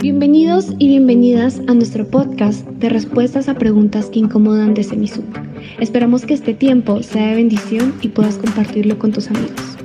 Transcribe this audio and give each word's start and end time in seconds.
Bienvenidos 0.00 0.74
y 0.78 0.88
bienvenidas 0.88 1.58
a 1.68 1.74
nuestro 1.74 2.06
podcast 2.06 2.66
de 2.66 2.90
respuestas 2.90 3.48
a 3.48 3.54
preguntas 3.54 4.06
que 4.06 4.18
incomodan 4.18 4.74
de 4.74 4.84
Semisub. 4.84 5.24
Esperamos 5.80 6.26
que 6.26 6.34
este 6.34 6.52
tiempo 6.52 7.02
sea 7.02 7.28
de 7.28 7.36
bendición 7.36 7.94
y 8.02 8.08
puedas 8.08 8.36
compartirlo 8.36 8.98
con 8.98 9.12
tus 9.12 9.28
amigos. 9.28 9.75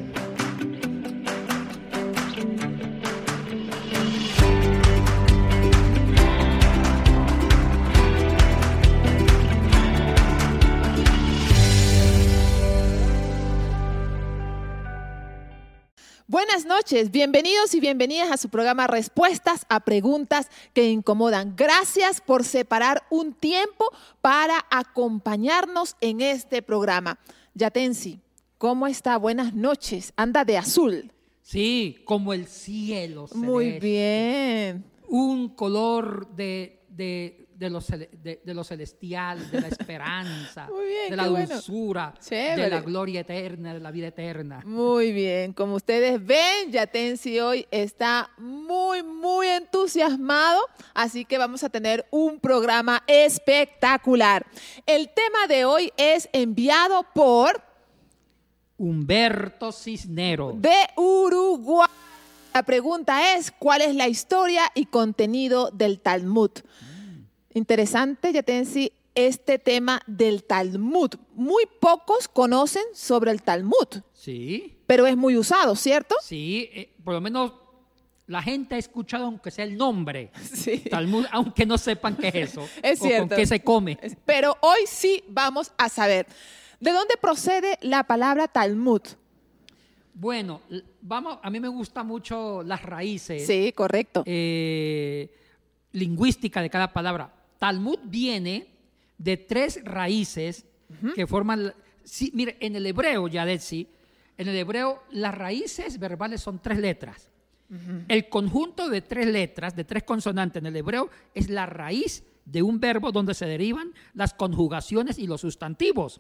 Noches, 16.91 17.11
bienvenidos 17.11 17.73
y 17.73 17.79
bienvenidas 17.79 18.31
a 18.31 18.37
su 18.37 18.50
programa 18.50 18.86
Respuestas 18.86 19.65
a 19.69 19.79
Preguntas 19.79 20.49
que 20.73 20.89
Incomodan. 20.89 21.55
Gracias 21.55 22.19
por 22.19 22.43
separar 22.43 23.04
un 23.09 23.33
tiempo 23.33 23.86
para 24.19 24.65
acompañarnos 24.69 25.96
en 26.01 26.19
este 26.19 26.61
programa. 26.61 27.18
Yatensi, 27.54 28.19
¿cómo 28.57 28.87
está? 28.87 29.15
Buenas 29.15 29.54
noches. 29.54 30.11
Anda 30.18 30.43
de 30.43 30.57
azul. 30.57 31.13
Sí, 31.41 32.02
como 32.03 32.33
el 32.33 32.47
cielo. 32.47 33.30
Muy 33.35 33.80
bien. 33.80 34.83
Un 35.08 35.47
color 35.47 36.27
de, 36.35 36.81
de, 36.89 37.47
de 37.61 37.70
lo, 37.70 37.80
de- 37.80 38.42
de 38.44 38.53
lo 38.56 38.64
celestial, 38.64 39.52
de 39.52 39.61
la 39.61 39.67
esperanza, 39.67 40.67
bien, 40.88 41.11
de 41.11 41.16
la 41.16 41.30
bueno. 41.30 41.47
dulzura, 41.47 42.11
de 42.28 42.69
la 42.69 42.81
gloria 42.81 43.19
eterna, 43.19 43.73
de 43.75 43.80
la 43.80 43.92
vida 43.92 44.08
eterna. 44.08 44.61
Muy 44.66 45.11
bien, 45.11 45.53
como 45.53 45.75
ustedes 45.75 46.25
ven, 46.25 46.72
Yatensi 46.72 47.39
hoy 47.39 47.67
está 47.69 48.31
muy, 48.39 49.03
muy 49.03 49.45
entusiasmado, 49.47 50.59
así 50.95 51.23
que 51.23 51.38
vamos 51.38 51.63
a 51.63 51.69
tener 51.69 52.08
un 52.09 52.39
programa 52.39 53.03
espectacular. 53.05 54.44
El 54.88 55.09
tema 55.09 55.45
de 55.47 55.66
hoy 55.66 55.94
es 55.97 56.30
enviado 56.33 57.05
por 57.13 57.61
Humberto 58.78 59.72
Cisnero. 59.72 60.53
de 60.57 60.88
Uruguay. 60.97 61.88
La 62.55 62.63
pregunta 62.63 63.35
es, 63.35 63.52
¿cuál 63.52 63.81
es 63.81 63.94
la 63.95 64.07
historia 64.07 64.63
y 64.73 64.88
contenido 64.88 65.69
del 65.72 66.00
Talmud? 66.00 66.50
Interesante, 67.53 68.31
Yatensi, 68.33 68.91
este 69.16 69.59
tema 69.59 70.02
del 70.07 70.44
Talmud. 70.44 71.09
Muy 71.33 71.66
pocos 71.80 72.27
conocen 72.27 72.83
sobre 72.94 73.31
el 73.31 73.41
Talmud, 73.41 74.02
Sí, 74.13 74.77
pero 74.88 75.07
es 75.07 75.17
muy 75.17 75.35
usado, 75.35 75.75
¿cierto? 75.75 76.16
sí, 76.22 76.69
eh, 76.73 76.94
por 77.03 77.13
lo 77.16 77.22
menos 77.22 77.53
la 78.27 78.41
gente 78.41 78.75
ha 78.75 78.77
escuchado 78.77 79.25
aunque 79.25 79.52
sea 79.52 79.66
el 79.66 79.75
nombre. 79.77 80.31
Sí. 80.53 80.77
Talmud, 80.89 81.25
aunque 81.31 81.66
no 81.66 81.77
sepan 81.77 82.16
qué 82.16 82.27
es 82.29 82.35
eso. 82.35 82.67
Es 82.83 83.02
o 83.02 83.05
cierto. 83.05 83.27
con 83.29 83.38
qué 83.38 83.45
se 83.45 83.61
come. 83.61 83.97
Pero 84.25 84.55
hoy 84.61 84.81
sí 84.85 85.23
vamos 85.27 85.73
a 85.77 85.89
saber. 85.89 86.27
¿De 86.79 86.91
dónde 86.91 87.16
procede 87.19 87.77
la 87.81 88.03
palabra 88.05 88.47
Talmud? 88.47 89.02
Bueno, 90.13 90.61
vamos, 91.02 91.39
a 91.41 91.49
mí 91.49 91.59
me 91.59 91.67
gustan 91.67 92.05
mucho 92.07 92.63
las 92.63 92.81
raíces. 92.83 93.45
Sí, 93.45 93.72
correcto. 93.75 94.23
eh, 94.25 95.29
lingüística 95.94 96.61
de 96.61 96.69
cada 96.69 96.94
palabra. 96.94 97.33
Talmud 97.61 97.99
viene 98.05 98.67
de 99.19 99.37
tres 99.37 99.79
raíces 99.83 100.65
que 101.13 101.27
forman. 101.27 101.71
Sí, 102.03 102.31
mire, 102.33 102.57
en 102.59 102.75
el 102.75 102.87
hebreo, 102.87 103.27
Yadetsi, 103.27 103.87
en 104.35 104.47
el 104.47 104.55
hebreo 104.55 105.03
las 105.11 105.35
raíces 105.37 105.99
verbales 105.99 106.41
son 106.41 106.59
tres 106.59 106.79
letras. 106.79 107.29
El 108.07 108.29
conjunto 108.29 108.89
de 108.89 109.01
tres 109.01 109.27
letras, 109.27 109.75
de 109.75 109.83
tres 109.83 110.01
consonantes 110.01 110.59
en 110.59 110.65
el 110.65 110.75
hebreo, 110.75 111.11
es 111.35 111.50
la 111.51 111.67
raíz 111.67 112.23
de 112.45 112.63
un 112.63 112.79
verbo 112.79 113.11
donde 113.11 113.35
se 113.35 113.45
derivan 113.45 113.94
las 114.16 114.33
conjugaciones 114.33 115.19
y 115.19 115.27
los 115.27 115.41
sustantivos. 115.41 116.19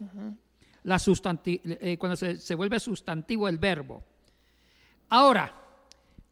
La 0.83 0.97
sustanti- 0.99 1.59
eh, 1.63 1.97
cuando 1.97 2.15
se, 2.17 2.37
se 2.37 2.53
vuelve 2.53 2.79
sustantivo 2.79 3.47
el 3.49 3.57
verbo. 3.57 4.03
Ahora, 5.09 5.55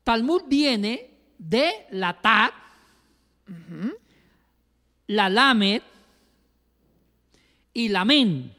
Talmud 0.04 0.44
viene 0.48 1.18
de 1.40 1.88
la 1.94 2.22
Tat, 2.22 2.54
la 5.10 5.28
Lamed 5.28 5.82
y 7.74 7.90
la 7.90 8.06
Men, 8.06 8.54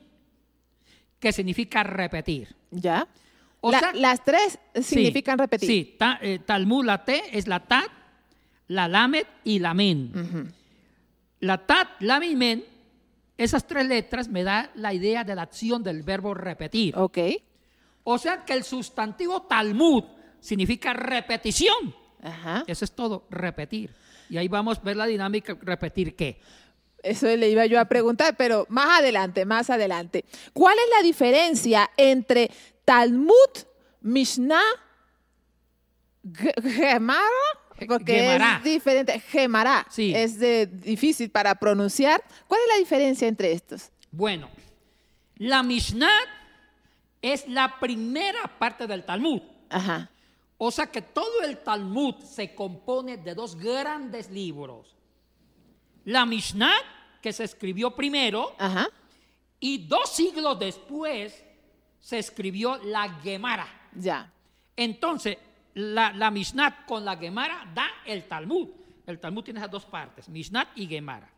que 1.18 1.32
significa 1.32 1.82
repetir. 1.84 2.48
¿Ya? 2.72 3.06
O 3.60 3.70
La- 3.70 3.78
sea- 3.80 3.92
las 3.92 4.24
tres 4.24 4.58
Sí, 4.74 4.82
significan 4.82 5.38
repetir. 5.38 5.68
Sí, 5.68 5.96
ta- 5.98 6.18
eh, 6.22 6.38
Talmud, 6.40 6.84
la 6.84 7.04
T 7.04 7.22
es 7.36 7.46
la 7.46 7.60
Tat, 7.60 7.86
la 8.68 8.88
Lamed 8.88 9.26
y 9.44 9.58
la 9.58 9.74
Men. 9.74 10.52
La 11.40 11.66
Tat, 11.66 11.88
Lamed 12.00 12.30
y 12.30 12.36
Men, 12.36 12.64
esas 13.36 13.66
tres 13.66 13.86
letras 13.86 14.28
me 14.28 14.42
da 14.42 14.70
la 14.74 14.92
idea 14.94 15.24
de 15.24 15.34
la 15.34 15.42
acción 15.42 15.82
del 15.82 16.02
verbo 16.02 16.34
repetir. 16.34 16.96
Ok. 16.96 17.18
O 18.04 18.18
sea 18.18 18.44
que 18.44 18.54
el 18.54 18.64
sustantivo 18.64 19.42
Talmud 19.42 20.04
significa 20.40 20.92
repetición. 20.94 21.94
Ajá. 22.22 22.64
Eso 22.66 22.84
es 22.84 22.92
todo, 22.92 23.26
repetir. 23.30 23.90
Y 24.30 24.38
ahí 24.38 24.48
vamos 24.48 24.78
a 24.78 24.80
ver 24.80 24.96
la 24.96 25.06
dinámica, 25.06 25.56
repetir 25.60 26.16
qué. 26.16 26.40
Eso 27.02 27.26
le 27.26 27.48
iba 27.50 27.66
yo 27.66 27.80
a 27.80 27.84
preguntar, 27.86 28.36
pero 28.36 28.66
más 28.68 29.00
adelante, 29.00 29.44
más 29.44 29.68
adelante. 29.70 30.24
¿Cuál 30.52 30.76
es 30.78 30.84
la 30.96 31.02
diferencia 31.02 31.90
entre 31.96 32.50
Talmud, 32.84 33.34
Mishnah, 34.02 34.62
Ge- 36.32 36.54
Gemara? 36.62 37.24
Porque 37.88 38.12
Gemara. 38.20 38.56
es 38.58 38.64
diferente. 38.64 39.20
Gemara. 39.20 39.86
Sí. 39.90 40.12
Es 40.14 40.38
de- 40.38 40.66
difícil 40.66 41.30
para 41.30 41.54
pronunciar. 41.54 42.22
¿Cuál 42.46 42.60
es 42.62 42.68
la 42.74 42.78
diferencia 42.78 43.26
entre 43.26 43.52
estos? 43.52 43.90
Bueno, 44.10 44.50
la 45.36 45.62
Mishnah 45.62 46.12
es 47.22 47.48
la 47.48 47.78
primera 47.80 48.58
parte 48.58 48.86
del 48.86 49.04
Talmud. 49.04 49.40
Ajá. 49.70 50.10
O 50.62 50.70
sea 50.70 50.88
que 50.88 51.00
todo 51.00 51.40
el 51.42 51.62
Talmud 51.62 52.16
se 52.16 52.54
compone 52.54 53.16
de 53.16 53.34
dos 53.34 53.56
grandes 53.56 54.28
libros. 54.28 54.94
La 56.04 56.26
Mishnah, 56.26 56.74
que 57.22 57.32
se 57.32 57.44
escribió 57.44 57.92
primero, 57.92 58.54
Ajá. 58.58 58.86
y 59.58 59.86
dos 59.86 60.10
siglos 60.12 60.58
después 60.58 61.42
se 61.98 62.18
escribió 62.18 62.76
la 62.84 63.08
Gemara. 63.22 63.66
Ya. 63.94 64.30
Entonces, 64.76 65.38
la, 65.72 66.12
la 66.12 66.30
Mishnah 66.30 66.84
con 66.84 67.06
la 67.06 67.16
Gemara 67.16 67.66
da 67.74 67.86
el 68.04 68.24
Talmud. 68.24 68.68
El 69.06 69.18
Talmud 69.18 69.42
tiene 69.42 69.60
esas 69.60 69.70
dos 69.70 69.86
partes, 69.86 70.28
Mishnah 70.28 70.72
y 70.76 70.86
Gemara. 70.86 71.30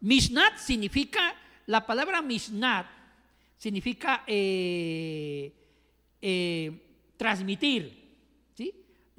Mishnah 0.00 0.56
significa, 0.56 1.34
la 1.66 1.86
palabra 1.86 2.22
Mishnah 2.22 2.90
significa 3.58 4.24
eh, 4.26 5.52
eh, 6.22 7.12
transmitir. 7.18 8.01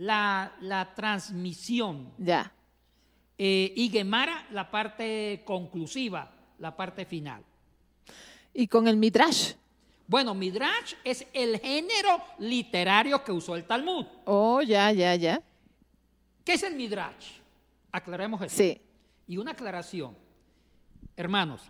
La, 0.04 0.52
la 0.60 0.94
transmisión. 0.94 2.12
Ya. 2.18 2.52
Eh, 3.38 3.74
y 3.74 3.90
Gemara, 3.90 4.48
la 4.52 4.70
parte 4.70 5.44
conclusiva, 5.46 6.30
la 6.60 6.76
parte 6.76 7.06
final. 7.06 7.42
Y 8.54 8.68
con 8.68 8.90
el 8.90 8.98
Midrash. 8.98 9.54
Bueno, 10.06 10.34
Midrash 10.34 10.96
es 11.06 11.26
el 11.32 11.58
género 11.58 12.22
literario 12.40 13.24
que 13.24 13.32
usó 13.32 13.56
el 13.56 13.64
Talmud. 13.64 14.06
Oh, 14.26 14.62
ya, 14.62 14.92
ya, 14.92 15.16
ya. 15.16 15.42
¿Qué 16.44 16.54
es 16.54 16.64
el 16.64 16.76
Midrash? 16.76 17.38
Aclaremos 17.90 18.42
eso. 18.42 18.58
Sí. 18.58 18.82
Y 19.26 19.38
una 19.38 19.52
aclaración. 19.52 20.18
Hermanos, 21.16 21.62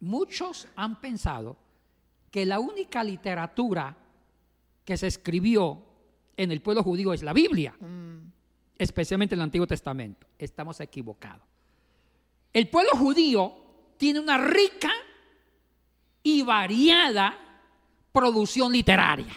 muchos 0.00 0.68
han 0.76 1.00
pensado 1.00 1.56
que 2.30 2.44
la 2.44 2.60
única 2.60 3.02
literatura 3.02 3.96
que 4.84 4.98
se 4.98 5.06
escribió 5.06 5.86
en 6.42 6.50
el 6.50 6.62
pueblo 6.62 6.82
judío 6.82 7.12
es 7.12 7.22
la 7.22 7.34
Biblia, 7.34 7.74
especialmente 8.78 9.34
el 9.34 9.42
Antiguo 9.42 9.66
Testamento. 9.66 10.26
Estamos 10.38 10.80
equivocados. 10.80 11.46
El 12.50 12.68
pueblo 12.68 12.92
judío 12.92 13.54
tiene 13.98 14.20
una 14.20 14.38
rica 14.38 14.90
y 16.22 16.42
variada 16.42 17.36
producción 18.10 18.72
literaria. 18.72 19.34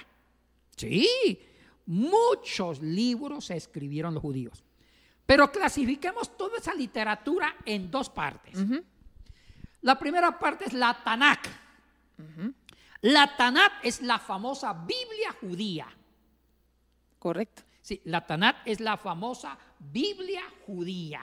Sí, 0.78 1.40
muchos 1.88 2.82
libros 2.82 3.46
se 3.46 3.58
escribieron 3.58 4.14
los 4.14 4.22
judíos. 4.22 4.64
Pero 5.26 5.52
clasifiquemos 5.52 6.38
toda 6.38 6.58
esa 6.58 6.74
literatura 6.74 7.54
en 7.66 7.92
dos 7.92 8.10
partes. 8.10 8.58
La 9.82 10.00
primera 10.00 10.40
parte 10.40 10.66
es 10.68 10.74
la 10.74 11.04
Tanakh. 11.04 11.50
La 13.02 13.36
Tanakh 13.36 13.74
es 13.84 14.02
la 14.02 14.20
famosa 14.20 14.72
Biblia 14.72 15.36
judía. 15.42 15.88
Correcto. 17.24 17.62
Sí, 17.82 18.02
la 18.04 18.28
Tanakh 18.28 18.64
es 18.66 18.82
la 18.82 18.98
famosa 18.98 19.58
Biblia 19.80 20.42
judía. 20.66 21.22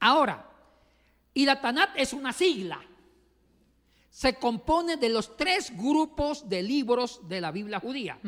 Ahora, 0.00 0.50
y 1.32 1.46
la 1.46 1.58
Tanakh 1.58 1.96
es 1.96 2.12
una 2.12 2.30
sigla. 2.30 2.78
Se 4.10 4.34
compone 4.34 4.98
de 4.98 5.08
los 5.08 5.34
tres 5.34 5.74
grupos 5.74 6.46
de 6.46 6.62
libros 6.62 7.26
de 7.26 7.40
la 7.40 7.52
Biblia 7.52 7.80
judía. 7.80 8.18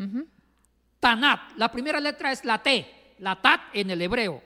Tanat, 0.99 1.53
la 1.59 1.71
primera 1.71 2.01
letra 2.01 2.33
es 2.33 2.43
la 2.47 2.63
T, 2.63 3.15
la 3.19 3.43
Tat 3.43 3.61
en 3.75 3.91
el 3.91 4.01
hebreo. 4.01 4.43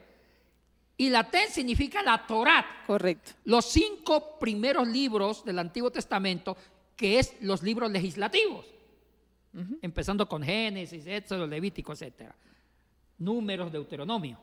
Y 0.96 1.08
la 1.08 1.30
Ten 1.30 1.52
significa 1.52 2.02
la 2.02 2.26
Torah. 2.26 2.82
Correcto. 2.84 3.30
Los 3.44 3.66
cinco 3.66 4.40
primeros 4.40 4.88
libros 4.88 5.44
del 5.44 5.60
Antiguo 5.60 5.92
Testamento, 5.92 6.56
que 6.96 7.20
es 7.20 7.36
los 7.42 7.62
libros 7.62 7.92
legislativos. 7.92 8.66
Empezando 9.82 10.28
con 10.28 10.42
Génesis, 10.42 11.06
Éxodo, 11.06 11.46
Levítico, 11.46 11.92
etc. 11.92 12.30
Números, 13.18 13.70
Deuteronomio. 13.70 14.38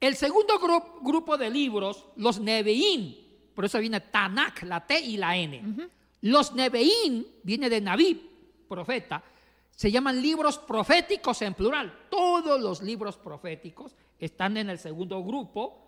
El 0.00 0.14
segundo 0.16 0.58
gru- 0.60 1.00
grupo 1.02 1.36
de 1.38 1.48
libros, 1.50 2.04
los 2.16 2.38
Nebeín, 2.40 3.16
por 3.54 3.64
eso 3.64 3.78
viene 3.78 4.00
Tanakh, 4.00 4.62
la 4.64 4.86
T 4.86 5.00
y 5.00 5.16
la 5.16 5.36
N. 5.36 5.88
Los 6.22 6.52
Nebeín, 6.54 7.26
viene 7.42 7.70
de 7.70 7.80
Nabí, 7.80 8.30
profeta, 8.68 9.22
se 9.70 9.90
llaman 9.90 10.20
libros 10.20 10.58
proféticos 10.58 11.40
en 11.42 11.54
plural. 11.54 12.06
Todos 12.10 12.60
los 12.60 12.82
libros 12.82 13.16
proféticos 13.16 13.94
están 14.18 14.56
en 14.56 14.70
el 14.70 14.78
segundo 14.78 15.22
grupo 15.22 15.82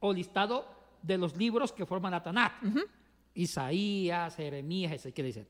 o 0.00 0.12
listado 0.12 0.66
de 1.02 1.16
los 1.16 1.36
libros 1.36 1.72
que 1.72 1.86
forman 1.86 2.12
la 2.12 2.22
Tanakh. 2.22 2.62
Isaías, 3.34 4.36
Jeremías, 4.36 4.92
Ezequiel, 4.92 5.26
etc. 5.28 5.46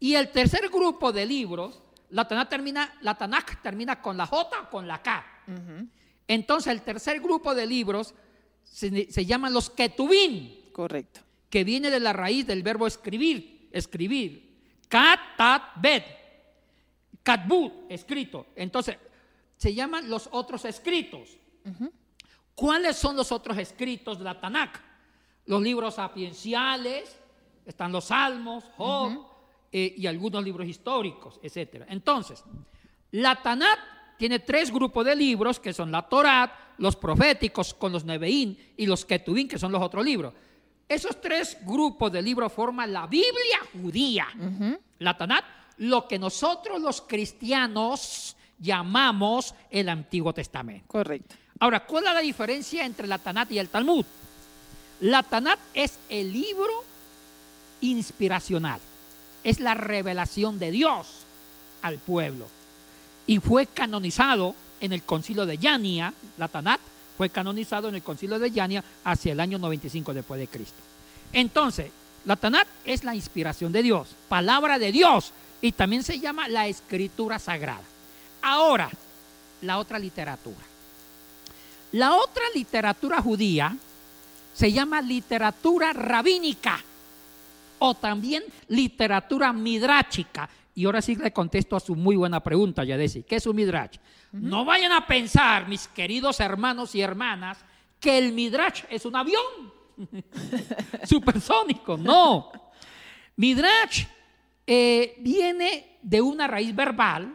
Y 0.00 0.14
el 0.14 0.30
tercer 0.30 0.70
grupo 0.70 1.12
de 1.12 1.26
libros, 1.26 1.82
la 2.08 2.26
Tanakh 2.26 2.48
termina, 2.48 2.96
la 3.02 3.16
Tanakh 3.16 3.62
termina 3.62 4.00
con 4.00 4.16
la 4.16 4.26
J 4.26 4.62
o 4.62 4.70
con 4.70 4.88
la 4.88 5.02
K. 5.02 5.24
Entonces 6.26 6.72
el 6.72 6.82
tercer 6.82 7.20
grupo 7.20 7.54
de 7.54 7.66
libros 7.66 8.14
se, 8.64 9.10
se 9.12 9.26
llaman 9.26 9.52
los 9.52 9.68
Ketubín, 9.68 10.70
Correcto. 10.72 11.20
que 11.50 11.64
viene 11.64 11.90
de 11.90 12.00
la 12.00 12.14
raíz 12.14 12.46
del 12.46 12.62
verbo 12.62 12.86
escribir, 12.86 13.68
escribir. 13.72 14.48
Kat, 14.88 15.20
tat, 15.36 15.62
bet. 15.76 16.04
Katbut, 17.22 17.90
escrito. 17.90 18.46
Entonces, 18.56 18.96
se 19.56 19.74
llaman 19.74 20.08
los 20.08 20.28
otros 20.32 20.64
escritos. 20.64 21.36
¿Cuáles 22.54 22.96
son 22.96 23.16
los 23.16 23.30
otros 23.30 23.58
escritos 23.58 24.18
de 24.18 24.24
la 24.24 24.40
Tanakh? 24.40 24.80
Los 25.44 25.60
libros 25.60 25.96
sapienciales, 25.96 27.14
están 27.66 27.92
los 27.92 28.06
Salmos, 28.06 28.64
Job 28.76 29.29
eh, 29.72 29.94
y 29.96 30.06
algunos 30.06 30.42
libros 30.42 30.66
históricos, 30.66 31.38
etc. 31.42 31.84
Entonces, 31.88 32.42
la 33.12 33.40
Tanakh 33.40 34.16
tiene 34.18 34.40
tres 34.40 34.70
grupos 34.70 35.04
de 35.06 35.16
libros 35.16 35.60
que 35.60 35.72
son 35.72 35.90
la 35.90 36.02
Torá, 36.02 36.74
los 36.78 36.96
proféticos 36.96 37.74
con 37.74 37.92
los 37.92 38.04
Nebeín 38.04 38.58
y 38.76 38.86
los 38.86 39.04
Ketubín, 39.04 39.48
que 39.48 39.58
son 39.58 39.72
los 39.72 39.82
otros 39.82 40.04
libros. 40.04 40.34
Esos 40.88 41.20
tres 41.20 41.56
grupos 41.62 42.10
de 42.10 42.20
libros 42.20 42.52
forman 42.52 42.92
la 42.92 43.06
Biblia 43.06 43.60
judía. 43.80 44.26
La 44.98 45.16
Tanakh, 45.16 45.44
lo 45.78 46.06
que 46.06 46.18
nosotros 46.18 46.80
los 46.80 47.00
cristianos 47.02 48.36
llamamos 48.58 49.54
el 49.70 49.88
Antiguo 49.88 50.34
Testamento. 50.34 50.86
Correcto. 50.88 51.34
Ahora, 51.58 51.84
¿cuál 51.84 52.06
es 52.06 52.14
la 52.14 52.20
diferencia 52.20 52.84
entre 52.84 53.06
la 53.06 53.18
Tanat 53.18 53.52
y 53.52 53.58
el 53.58 53.68
Talmud? 53.68 54.04
La 55.00 55.22
Tanat 55.22 55.58
es 55.74 55.98
el 56.08 56.32
libro 56.32 56.84
inspiracional, 57.82 58.80
es 59.44 59.60
la 59.60 59.74
revelación 59.74 60.58
de 60.58 60.70
Dios 60.70 61.06
al 61.82 61.98
pueblo. 61.98 62.46
Y 63.26 63.38
fue 63.38 63.66
canonizado 63.66 64.54
en 64.80 64.92
el 64.92 65.02
concilio 65.02 65.46
de 65.46 65.58
Yania, 65.58 66.12
la 66.38 66.48
Tanat 66.48 66.80
fue 67.16 67.28
canonizado 67.28 67.88
en 67.88 67.96
el 67.96 68.02
concilio 68.02 68.38
de 68.38 68.50
Yania 68.50 68.82
hacia 69.04 69.32
el 69.32 69.40
año 69.40 69.58
95 69.58 70.14
después 70.14 70.40
de 70.40 70.48
Cristo. 70.48 70.78
Entonces, 71.32 71.90
la 72.24 72.36
Tanat 72.36 72.66
es 72.84 73.04
la 73.04 73.14
inspiración 73.14 73.72
de 73.72 73.82
Dios, 73.82 74.08
palabra 74.28 74.78
de 74.78 74.90
Dios, 74.90 75.32
y 75.60 75.72
también 75.72 76.02
se 76.02 76.18
llama 76.18 76.48
la 76.48 76.66
escritura 76.66 77.38
sagrada. 77.38 77.82
Ahora, 78.40 78.90
la 79.60 79.78
otra 79.78 79.98
literatura. 79.98 80.64
La 81.92 82.14
otra 82.14 82.44
literatura 82.54 83.20
judía 83.20 83.76
se 84.54 84.72
llama 84.72 85.02
literatura 85.02 85.92
rabínica 85.92 86.82
o 87.80 87.94
también 87.94 88.44
literatura 88.68 89.52
midráchica. 89.52 90.48
Y 90.74 90.84
ahora 90.84 91.02
sí 91.02 91.16
le 91.16 91.32
contesto 91.32 91.76
a 91.76 91.80
su 91.80 91.96
muy 91.96 92.16
buena 92.16 92.40
pregunta, 92.40 92.84
Yadesi. 92.84 93.24
¿Qué 93.24 93.36
es 93.36 93.46
un 93.46 93.56
midrash? 93.56 93.96
No 94.32 94.64
vayan 94.64 94.92
a 94.92 95.06
pensar, 95.06 95.66
mis 95.68 95.88
queridos 95.88 96.38
hermanos 96.40 96.94
y 96.94 97.00
hermanas, 97.00 97.58
que 97.98 98.16
el 98.16 98.32
midrash 98.32 98.84
es 98.88 99.04
un 99.04 99.16
avión 99.16 99.42
supersónico. 101.04 101.96
No. 101.96 102.52
Midrash 103.36 104.04
eh, 104.66 105.16
viene 105.18 105.98
de 106.02 106.20
una 106.20 106.46
raíz 106.46 106.74
verbal, 106.74 107.34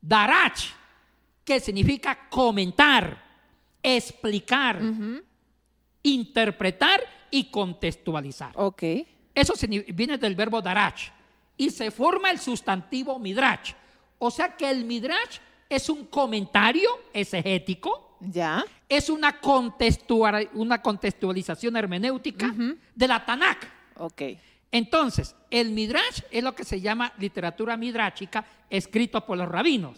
darach, 0.00 0.60
que 1.44 1.60
significa 1.60 2.28
comentar, 2.30 3.22
explicar, 3.82 4.80
interpretar 6.02 7.00
y 7.30 7.50
contextualizar. 7.50 8.52
Ok. 8.56 8.82
Eso 9.34 9.54
viene 9.88 10.18
del 10.18 10.34
verbo 10.34 10.60
darach 10.60 11.00
y 11.56 11.70
se 11.70 11.90
forma 11.90 12.30
el 12.30 12.38
sustantivo 12.38 13.18
midrash. 13.18 13.72
O 14.18 14.30
sea 14.30 14.56
que 14.56 14.68
el 14.68 14.84
midrash 14.84 15.38
es 15.68 15.88
un 15.88 16.06
comentario 16.06 16.90
exegético, 17.12 18.16
Ya. 18.20 18.64
es 18.88 19.08
una, 19.08 19.38
una 20.54 20.82
contextualización 20.82 21.76
hermenéutica 21.76 22.54
de 22.94 23.08
la 23.08 23.24
Tanakh. 23.24 23.64
Ok. 23.96 24.22
Entonces, 24.72 25.34
el 25.50 25.70
midrash 25.70 26.20
es 26.30 26.44
lo 26.44 26.54
que 26.54 26.64
se 26.64 26.80
llama 26.80 27.12
literatura 27.18 27.76
midráchica 27.76 28.44
escrito 28.68 29.24
por 29.26 29.36
los 29.38 29.48
rabinos. 29.48 29.96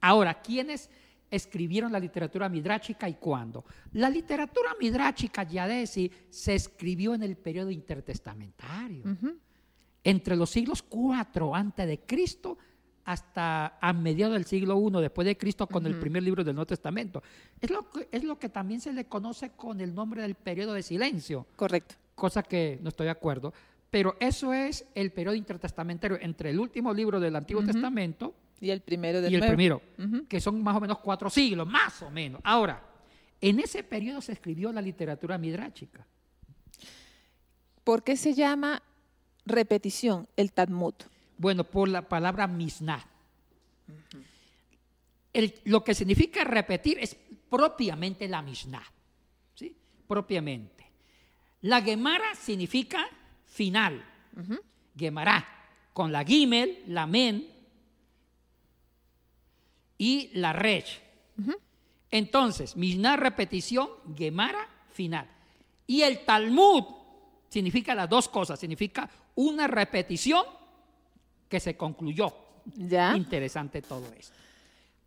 Ahora, 0.00 0.34
¿quiénes 0.34 0.90
escribieron 1.30 1.92
la 1.92 2.00
literatura 2.00 2.48
midráchica 2.48 3.08
y 3.08 3.14
cuándo? 3.14 3.64
La 3.92 4.10
literatura 4.10 4.74
midráchica, 4.80 5.42
ya 5.44 5.66
decir, 5.66 6.10
se 6.30 6.54
escribió 6.54 7.14
en 7.14 7.22
el 7.22 7.36
periodo 7.36 7.70
intertestamentario, 7.70 9.04
entre 10.02 10.36
los 10.36 10.50
siglos 10.50 10.82
4 10.82 11.54
antes 11.54 11.86
de 11.86 12.00
Cristo 12.00 12.58
hasta 13.04 13.78
a 13.80 13.92
mediados 13.92 14.34
del 14.34 14.44
siglo 14.44 14.78
I 14.78 15.02
después 15.02 15.26
de 15.26 15.36
Cristo 15.36 15.66
con 15.66 15.84
el 15.86 15.98
primer 15.98 16.22
libro 16.22 16.44
del 16.44 16.54
Nuevo 16.54 16.66
Testamento. 16.66 17.22
Es 17.60 17.70
lo, 17.70 17.90
que, 17.90 18.08
es 18.10 18.24
lo 18.24 18.38
que 18.38 18.48
también 18.48 18.80
se 18.80 18.92
le 18.92 19.06
conoce 19.06 19.50
con 19.50 19.80
el 19.80 19.94
nombre 19.94 20.22
del 20.22 20.34
periodo 20.34 20.74
de 20.74 20.82
silencio 20.82 21.46
Correcto. 21.56 21.96
cosa 22.14 22.42
que 22.42 22.78
no 22.82 22.88
estoy 22.88 23.06
de 23.06 23.10
acuerdo, 23.10 23.52
pero 23.90 24.16
eso 24.20 24.52
es 24.52 24.86
el 24.94 25.10
periodo 25.12 25.34
intertestamentario 25.34 26.18
entre 26.20 26.50
el 26.50 26.60
último 26.60 26.94
libro 26.94 27.18
del 27.18 27.34
Antiguo 27.34 27.64
Testamento 27.64 28.34
Y 28.60 28.70
el 28.70 28.82
primero 28.82 29.20
del 29.20 29.32
y 29.32 29.34
el 29.36 29.40
nuevo. 29.40 29.54
primero, 29.56 29.82
que 30.28 30.40
son 30.40 30.62
más 30.62 30.76
o 30.76 30.80
menos 30.80 30.98
cuatro 30.98 31.30
siglos, 31.30 31.66
más 31.66 32.02
o 32.02 32.10
menos. 32.10 32.40
Ahora, 32.44 32.82
en 33.40 33.58
ese 33.60 33.82
periodo 33.82 34.20
se 34.20 34.32
escribió 34.32 34.70
la 34.72 34.82
literatura 34.82 35.38
midráchica. 35.38 36.06
¿Por 37.84 38.02
qué 38.04 38.16
se 38.16 38.34
llama 38.34 38.82
repetición 39.46 40.28
el 40.36 40.52
Talmud? 40.52 40.94
Bueno, 41.38 41.64
por 41.64 41.88
la 41.88 42.06
palabra 42.06 42.46
misná. 42.46 43.02
El- 45.32 45.54
lo 45.64 45.82
que 45.84 45.94
significa 45.94 46.44
repetir 46.44 46.98
es 46.98 47.16
propiamente 47.48 48.28
la 48.28 48.42
misná. 48.42 48.82
¿sí? 49.54 49.74
Propiamente. 50.06 50.84
La 51.62 51.80
Gemara 51.82 52.34
significa 52.34 53.06
final. 53.46 54.04
Gemara, 54.96 55.46
con 55.92 56.12
la 56.12 56.24
Gimel, 56.24 56.82
la 56.88 57.06
Men 57.06 57.46
y 60.00 60.30
la 60.32 60.54
Resh. 60.54 60.98
Entonces, 62.10 62.74
Mishnah 62.74 63.16
repetición, 63.16 63.90
Gemara 64.16 64.66
final. 64.90 65.28
Y 65.86 66.00
el 66.00 66.24
Talmud 66.24 66.84
significa 67.50 67.94
las 67.94 68.08
dos 68.08 68.26
cosas. 68.26 68.58
Significa 68.58 69.10
una 69.34 69.66
repetición 69.66 70.42
que 71.50 71.60
se 71.60 71.76
concluyó. 71.76 72.32
Ya. 72.74 73.14
Interesante 73.14 73.82
todo 73.82 74.10
esto. 74.18 74.34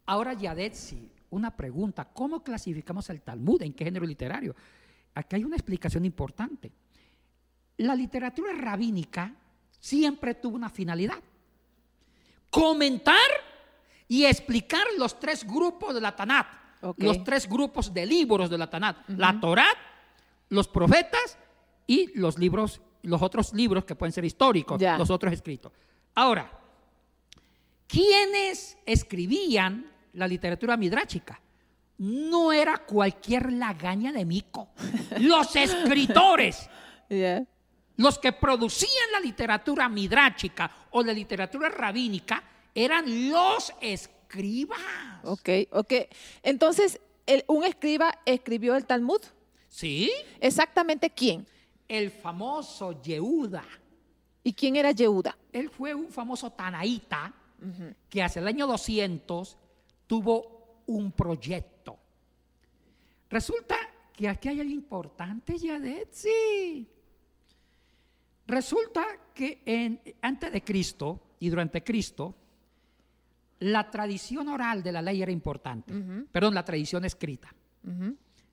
Ahora, 0.05 0.33
Yadetsi, 0.33 1.09
una 1.31 1.49
pregunta. 1.49 2.05
¿Cómo 2.05 2.43
clasificamos 2.43 3.09
el 3.09 3.21
Talmud? 3.21 3.63
¿En 3.63 3.73
qué 3.73 3.85
género 3.85 4.05
literario? 4.05 4.55
Aquí 5.15 5.37
hay 5.37 5.43
una 5.43 5.55
explicación 5.55 6.05
importante. 6.05 6.71
La 7.77 7.95
literatura 7.95 8.53
rabínica 8.53 9.33
siempre 9.79 10.35
tuvo 10.35 10.55
una 10.55 10.69
finalidad. 10.69 11.17
Comentar 12.51 13.17
y 14.07 14.25
explicar 14.25 14.83
los 14.97 15.19
tres 15.19 15.45
grupos 15.45 15.93
de 15.95 16.01
la 16.01 16.15
Tanat. 16.15 16.47
Los 16.97 17.23
tres 17.23 17.47
grupos 17.47 17.93
de 17.93 18.05
libros 18.05 18.49
de 18.49 18.57
la 18.57 18.69
Tanat. 18.69 18.97
La 19.09 19.39
Torá, 19.39 19.67
los 20.49 20.67
profetas 20.67 21.37
y 21.87 22.17
los 22.17 22.37
libros, 22.37 22.81
los 23.03 23.21
otros 23.21 23.53
libros 23.53 23.85
que 23.85 23.95
pueden 23.95 24.11
ser 24.11 24.25
históricos, 24.25 24.79
Ya. 24.79 24.97
los 24.97 25.09
otros 25.09 25.31
escritos. 25.33 25.71
Ahora, 26.15 26.51
¿quiénes 27.87 28.77
escribían 28.85 29.89
la 30.13 30.27
literatura 30.27 30.77
midráchica? 30.77 31.39
No 31.97 32.51
era 32.51 32.79
cualquier 32.79 33.51
lagaña 33.53 34.11
de 34.11 34.25
mico. 34.25 34.69
Los 35.19 35.55
escritores, 35.55 36.67
los 37.95 38.17
que 38.17 38.33
producían 38.33 39.11
la 39.11 39.19
literatura 39.19 39.87
midráchica 39.87 40.69
o 40.91 41.03
la 41.03 41.13
literatura 41.13 41.69
rabínica, 41.69 42.43
eran 42.75 43.29
los 43.31 43.73
escribas. 43.81 44.79
Ok, 45.23 45.49
ok. 45.71 45.93
Entonces, 46.41 46.99
el- 47.25 47.43
un 47.47 47.63
escriba 47.63 48.19
escribió 48.25 48.75
el 48.75 48.85
Talmud. 48.85 49.21
¿Sí? 49.69 50.11
¿Exactamente 50.39 51.09
quién? 51.09 51.45
El 51.87 52.11
famoso 52.11 53.01
Yehuda. 53.01 53.63
¿Y 54.43 54.53
quién 54.53 54.75
era 54.75 54.91
Yehuda? 54.91 55.37
Él 55.51 55.69
fue 55.69 55.93
un 55.95 56.09
famoso 56.09 56.51
tanaíta 56.51 57.33
que 58.09 58.21
hacia 58.21 58.41
el 58.41 58.47
año 58.47 58.67
200 58.67 59.57
tuvo 60.05 60.81
un 60.87 61.11
proyecto. 61.13 61.97
Resulta 63.29 63.77
que 64.13 64.27
aquí 64.27 64.49
hay 64.49 64.59
algo 64.59 64.73
importante, 64.73 65.57
Yadetsi. 65.57 66.85
Resulta 68.45 69.05
que 69.33 69.61
en- 69.65 70.01
antes 70.21 70.51
de 70.51 70.61
Cristo 70.61 71.19
y 71.39 71.49
durante 71.49 71.83
Cristo, 71.83 72.35
la 73.63 73.89
tradición 73.89 74.49
oral 74.49 74.83
de 74.83 74.91
la 74.91 75.01
ley 75.01 75.21
era 75.21 75.31
importante. 75.31 75.93
Perdón, 76.31 76.53
la 76.53 76.65
tradición 76.65 77.05
escrita. 77.05 77.53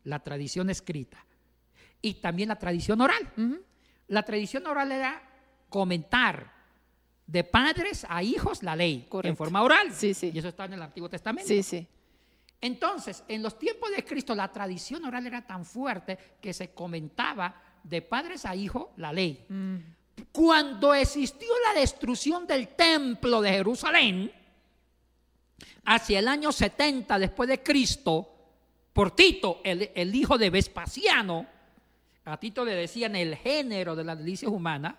La 0.04 0.20
tradición 0.20 0.70
escrita. 0.70 1.24
Y 2.00 2.14
también 2.14 2.48
la 2.48 2.56
tradición 2.56 3.00
oral. 3.00 3.32
La 4.08 4.22
tradición 4.22 4.66
oral 4.66 4.92
era 4.92 5.22
comentar 5.68 6.52
de 7.26 7.44
padres 7.44 8.04
a 8.08 8.22
hijos 8.22 8.62
la 8.62 8.74
ley 8.74 9.06
Correcto. 9.08 9.30
en 9.30 9.36
forma 9.36 9.62
oral. 9.62 9.92
Sí, 9.92 10.14
sí. 10.14 10.30
Y 10.34 10.38
eso 10.38 10.48
está 10.48 10.64
en 10.64 10.74
el 10.74 10.82
Antiguo 10.82 11.08
Testamento. 11.08 11.46
Sí, 11.46 11.62
sí. 11.62 11.86
Entonces, 12.60 13.24
en 13.28 13.42
los 13.42 13.58
tiempos 13.58 13.90
de 13.90 14.04
Cristo, 14.04 14.34
la 14.34 14.48
tradición 14.48 15.04
oral 15.04 15.26
era 15.26 15.46
tan 15.46 15.64
fuerte 15.64 16.18
que 16.40 16.52
se 16.52 16.70
comentaba 16.72 17.54
de 17.82 18.02
padres 18.02 18.44
a 18.44 18.54
hijos 18.54 18.88
la 18.96 19.12
ley. 19.12 19.46
Cuando 20.32 20.92
existió 20.94 21.48
la 21.72 21.80
destrucción 21.80 22.46
del 22.46 22.68
templo 22.68 23.40
de 23.40 23.50
Jerusalén, 23.50 24.32
hacia 25.84 26.18
el 26.18 26.28
año 26.28 26.52
70 26.52 27.18
después 27.18 27.48
de 27.48 27.62
Cristo, 27.62 28.28
por 28.92 29.12
Tito, 29.14 29.60
el, 29.64 29.90
el 29.94 30.14
hijo 30.14 30.36
de 30.38 30.50
Vespasiano, 30.50 31.46
a 32.24 32.36
Tito 32.38 32.64
le 32.64 32.74
decían 32.74 33.16
el 33.16 33.36
género 33.36 33.96
de 33.96 34.04
las 34.04 34.18
delicias 34.18 34.50
humanas, 34.50 34.94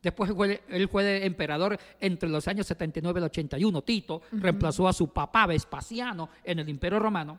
Después 0.00 0.30
él 0.68 0.88
fue 0.88 1.26
emperador 1.26 1.76
entre 1.98 2.28
los 2.28 2.46
años 2.46 2.68
79 2.68 3.18
y 3.18 3.20
el 3.20 3.24
81. 3.24 3.82
Tito 3.82 4.22
reemplazó 4.30 4.86
a 4.86 4.92
su 4.92 5.08
papá 5.12 5.44
Vespasiano 5.48 6.28
en 6.44 6.60
el 6.60 6.68
Imperio 6.68 7.00
Romano. 7.00 7.36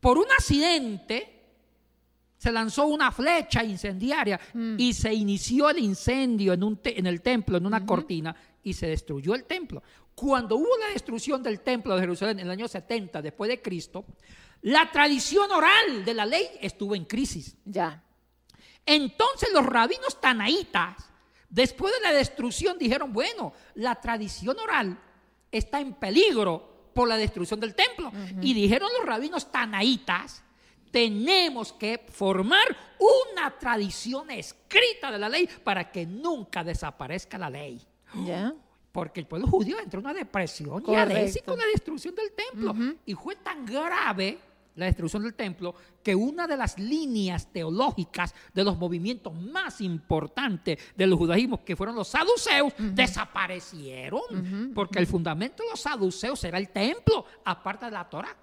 Por 0.00 0.18
un 0.18 0.24
accidente 0.36 1.42
se 2.36 2.50
lanzó 2.50 2.86
una 2.88 3.12
flecha 3.12 3.62
incendiaria 3.62 4.38
y 4.76 4.92
se 4.94 5.14
inició 5.14 5.70
el 5.70 5.78
incendio 5.78 6.52
en, 6.54 6.64
un 6.64 6.76
te- 6.78 6.98
en 6.98 7.06
el 7.06 7.22
templo, 7.22 7.56
en 7.56 7.66
una 7.66 7.86
cortina, 7.86 8.34
y 8.64 8.72
se 8.72 8.88
destruyó 8.88 9.36
el 9.36 9.44
templo. 9.44 9.80
Cuando 10.16 10.56
hubo 10.56 10.78
la 10.78 10.94
destrucción 10.94 11.42
del 11.42 11.60
templo 11.60 11.94
de 11.94 12.00
Jerusalén 12.00 12.38
en 12.38 12.46
el 12.46 12.52
año 12.52 12.66
70 12.66 13.20
después 13.20 13.48
de 13.50 13.60
Cristo, 13.60 14.06
la 14.62 14.90
tradición 14.90 15.50
oral 15.52 16.06
de 16.06 16.14
la 16.14 16.24
ley 16.24 16.48
estuvo 16.62 16.94
en 16.94 17.04
crisis. 17.04 17.54
Ya. 17.66 18.02
Entonces 18.86 19.52
los 19.52 19.66
rabinos 19.66 20.18
tanaítas, 20.18 20.96
después 21.50 21.92
de 21.92 22.00
la 22.00 22.14
destrucción, 22.14 22.78
dijeron, 22.78 23.12
bueno, 23.12 23.52
la 23.74 23.94
tradición 23.96 24.58
oral 24.58 24.98
está 25.52 25.80
en 25.80 25.92
peligro 25.92 26.88
por 26.94 27.08
la 27.08 27.18
destrucción 27.18 27.60
del 27.60 27.74
templo. 27.74 28.10
Y 28.40 28.54
dijeron 28.54 28.88
los 28.96 29.06
rabinos 29.06 29.52
tanaítas, 29.52 30.42
tenemos 30.90 31.74
que 31.74 32.06
formar 32.10 32.74
una 32.98 33.50
tradición 33.58 34.30
escrita 34.30 35.10
de 35.10 35.18
la 35.18 35.28
ley 35.28 35.46
para 35.62 35.92
que 35.92 36.06
nunca 36.06 36.64
desaparezca 36.64 37.36
la 37.36 37.50
ley. 37.50 37.86
Ya. 38.24 38.54
Porque 38.96 39.20
el 39.20 39.26
pueblo 39.26 39.46
judío 39.46 39.78
entró 39.78 40.00
en 40.00 40.06
una 40.06 40.14
depresión 40.14 40.80
y 40.80 40.86
Correcto. 40.86 41.12
adhesión 41.12 41.44
con 41.44 41.58
la 41.58 41.66
destrucción 41.66 42.14
del 42.14 42.32
templo. 42.32 42.74
Y 43.04 43.12
fue 43.12 43.36
tan 43.36 43.66
grave 43.66 44.38
la 44.74 44.86
destrucción 44.86 45.22
del 45.22 45.34
templo 45.34 45.74
que 46.02 46.14
una 46.14 46.46
de 46.46 46.56
las 46.56 46.78
líneas 46.78 47.52
teológicas 47.52 48.34
de 48.54 48.64
los 48.64 48.78
movimientos 48.78 49.34
más 49.34 49.82
importantes 49.82 50.78
del 50.96 51.12
judaísmo, 51.12 51.62
que 51.62 51.76
fueron 51.76 51.94
los 51.94 52.08
saduceos, 52.08 52.72
desaparecieron. 52.78 54.72
Porque 54.74 54.98
el 54.98 55.06
fundamento 55.06 55.62
de 55.62 55.68
los 55.68 55.80
saduceos 55.80 56.42
era 56.44 56.56
el 56.56 56.70
templo, 56.70 57.26
aparte 57.44 57.84
de 57.84 57.90
la 57.92 58.08
Torah. 58.08 58.34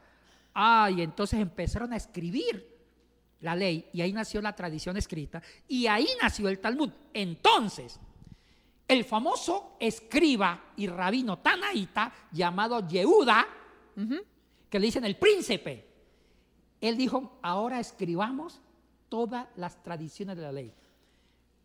Ah, 0.54 0.88
y 0.96 1.02
entonces 1.02 1.40
empezaron 1.40 1.94
a 1.94 1.96
escribir 1.96 2.72
la 3.40 3.56
ley 3.56 3.90
y 3.92 4.02
ahí 4.02 4.14
nació 4.14 4.40
la 4.40 4.56
tradición 4.56 4.98
escrita 4.98 5.42
y 5.68 5.88
ahí 5.88 6.08
nació 6.22 6.48
el 6.48 6.60
Talmud. 6.60 6.92
Entonces, 7.12 8.00
el 8.94 9.04
famoso 9.06 9.76
escriba 9.80 10.74
y 10.78 10.88
rabino 10.88 11.40
tanaíta 11.40 12.12
llamado 12.32 12.88
Yehuda, 12.88 13.46
que 14.70 14.80
le 14.80 14.86
dicen 14.86 15.06
el 15.06 15.18
príncipe, 15.18 15.88
él 16.80 16.98
dijo, 16.98 17.40
ahora 17.42 17.80
escribamos 17.80 18.62
todas 19.10 19.48
las 19.56 19.82
tradiciones 19.84 20.36
de 20.36 20.42
la 20.42 20.52
ley. 20.52 20.74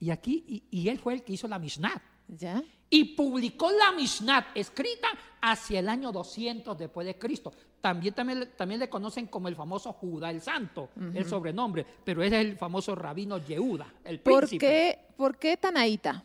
Y 0.01 0.11
aquí, 0.11 0.45
y, 0.47 0.63
y 0.71 0.89
él 0.89 0.99
fue 0.99 1.15
el 1.15 1.25
que 1.25 1.33
hizo 1.33 1.49
la 1.49 1.59
Mishnah. 1.59 2.01
Ya. 2.29 2.63
Y 2.91 3.17
publicó 3.17 3.71
la 3.73 3.93
Mishnah 3.93 4.53
escrita 4.55 5.09
hacia 5.41 5.81
el 5.81 5.89
año 5.89 6.13
200 6.13 6.77
después 6.79 7.07
de 7.07 7.19
Cristo. 7.19 7.53
También, 7.81 8.15
también, 8.15 8.51
también 8.57 8.81
le 8.81 8.89
conocen 8.89 9.27
como 9.27 9.49
el 9.49 9.57
famoso 9.57 9.93
Judá 9.93 10.31
el 10.31 10.41
Santo, 10.41 10.91
el 11.15 11.25
sobrenombre, 11.27 11.87
pero 12.05 12.23
ese 12.23 12.41
es 12.41 12.47
el 12.47 12.57
famoso 12.57 12.95
rabino 12.95 13.39
Yehuda, 13.39 13.93
el 14.05 14.21
¿Por 14.21 14.41
príncipe. 14.41 14.67
qué, 14.67 14.99
¿Por 15.17 15.39
qué 15.39 15.57
Tanaíta? 15.57 16.25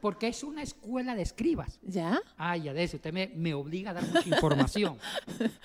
Porque 0.00 0.28
es 0.28 0.42
una 0.44 0.62
escuela 0.62 1.14
de 1.14 1.22
escribas. 1.22 1.78
Ya. 1.82 2.20
Ay, 2.36 2.62
ya 2.64 2.74
de 2.74 2.82
eso, 2.84 2.96
usted 2.96 3.12
me, 3.12 3.28
me 3.34 3.54
obliga 3.54 3.90
a 3.90 3.94
dar 3.94 4.04
mucha 4.06 4.28
información. 4.28 4.98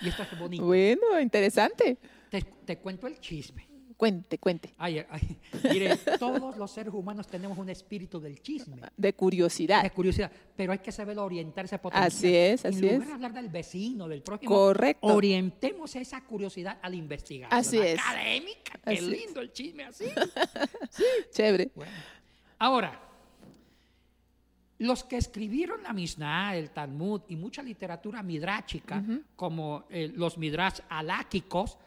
y 0.02 0.08
esto 0.10 0.24
es 0.24 0.40
bonito. 0.40 0.66
Bueno, 0.66 1.20
interesante. 1.20 1.98
Te, 2.30 2.42
te 2.42 2.78
cuento 2.78 3.08
el 3.08 3.20
chisme. 3.20 3.68
Cuente, 3.98 4.40
cuente. 4.40 4.74
Ay, 4.80 5.06
ay, 5.12 5.38
mire, 5.72 5.96
todos 6.18 6.58
los 6.58 6.72
seres 6.72 6.92
humanos 6.92 7.28
tenemos 7.28 7.56
un 7.60 7.70
espíritu 7.70 8.20
del 8.20 8.42
chisme. 8.42 8.78
De 8.98 9.14
curiosidad. 9.14 9.84
de 9.84 9.92
curiosidad, 9.92 10.32
pero 10.56 10.72
hay 10.72 10.80
que 10.80 10.92
saber 10.92 11.20
orientar 11.20 11.66
ese 11.66 11.78
potencial. 11.78 12.08
Así 12.08 12.36
es, 12.36 12.66
En 12.66 12.74
así 12.74 12.82
lugar 12.82 13.02
es. 13.02 13.08
de 13.10 13.14
hablar 13.14 13.34
del 13.34 13.50
vecino, 13.50 14.08
del 14.08 14.24
prójimo, 14.24 14.50
Correcto. 14.56 15.06
orientemos 15.06 15.96
esa 15.96 16.20
curiosidad 16.24 16.80
al 16.82 16.96
investigar. 16.96 17.50
Así 17.54 17.78
es. 17.78 18.00
Académica, 18.00 18.80
qué 18.84 18.90
Así 18.94 18.98
es. 18.98 19.04
lindo 19.04 19.40
el 19.40 19.54
chisme 19.54 19.84
así. 19.84 20.06
Chévere. 21.32 21.70
Bueno, 21.76 21.92
ahora, 22.58 23.00
los 24.82 25.04
que 25.04 25.18
escribieron 25.18 25.84
la 25.84 25.94
Mishnah, 25.94 26.56
el 26.56 26.72
Talmud 26.72 27.22
y 27.28 27.36
mucha 27.36 27.62
literatura 27.64 28.22
midráchica, 28.24 29.04
como 29.36 29.84
eh, 29.90 30.12
los 30.16 30.38
midrash 30.38 30.80
aláquicos, 30.90 31.78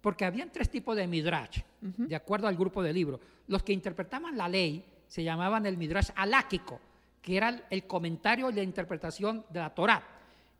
porque 0.00 0.24
habían 0.24 0.50
tres 0.50 0.68
tipos 0.70 0.96
de 0.96 1.06
midrash, 1.06 1.60
de 1.80 2.16
acuerdo 2.16 2.48
al 2.48 2.56
grupo 2.56 2.82
de 2.82 2.92
libros. 2.92 3.20
Los 3.48 3.62
que 3.62 3.72
interpretaban 3.72 4.36
la 4.36 4.48
ley 4.48 4.84
se 5.06 5.22
llamaban 5.22 5.64
el 5.66 5.76
midrash 5.76 6.10
aláquico, 6.16 6.80
que 7.22 7.36
era 7.36 7.66
el- 7.70 7.84
comentario 7.86 8.48
y 8.50 8.54
la 8.54 8.62
interpretación 8.62 9.44
de 9.50 9.60
la 9.60 9.70
Torá. 9.74 10.02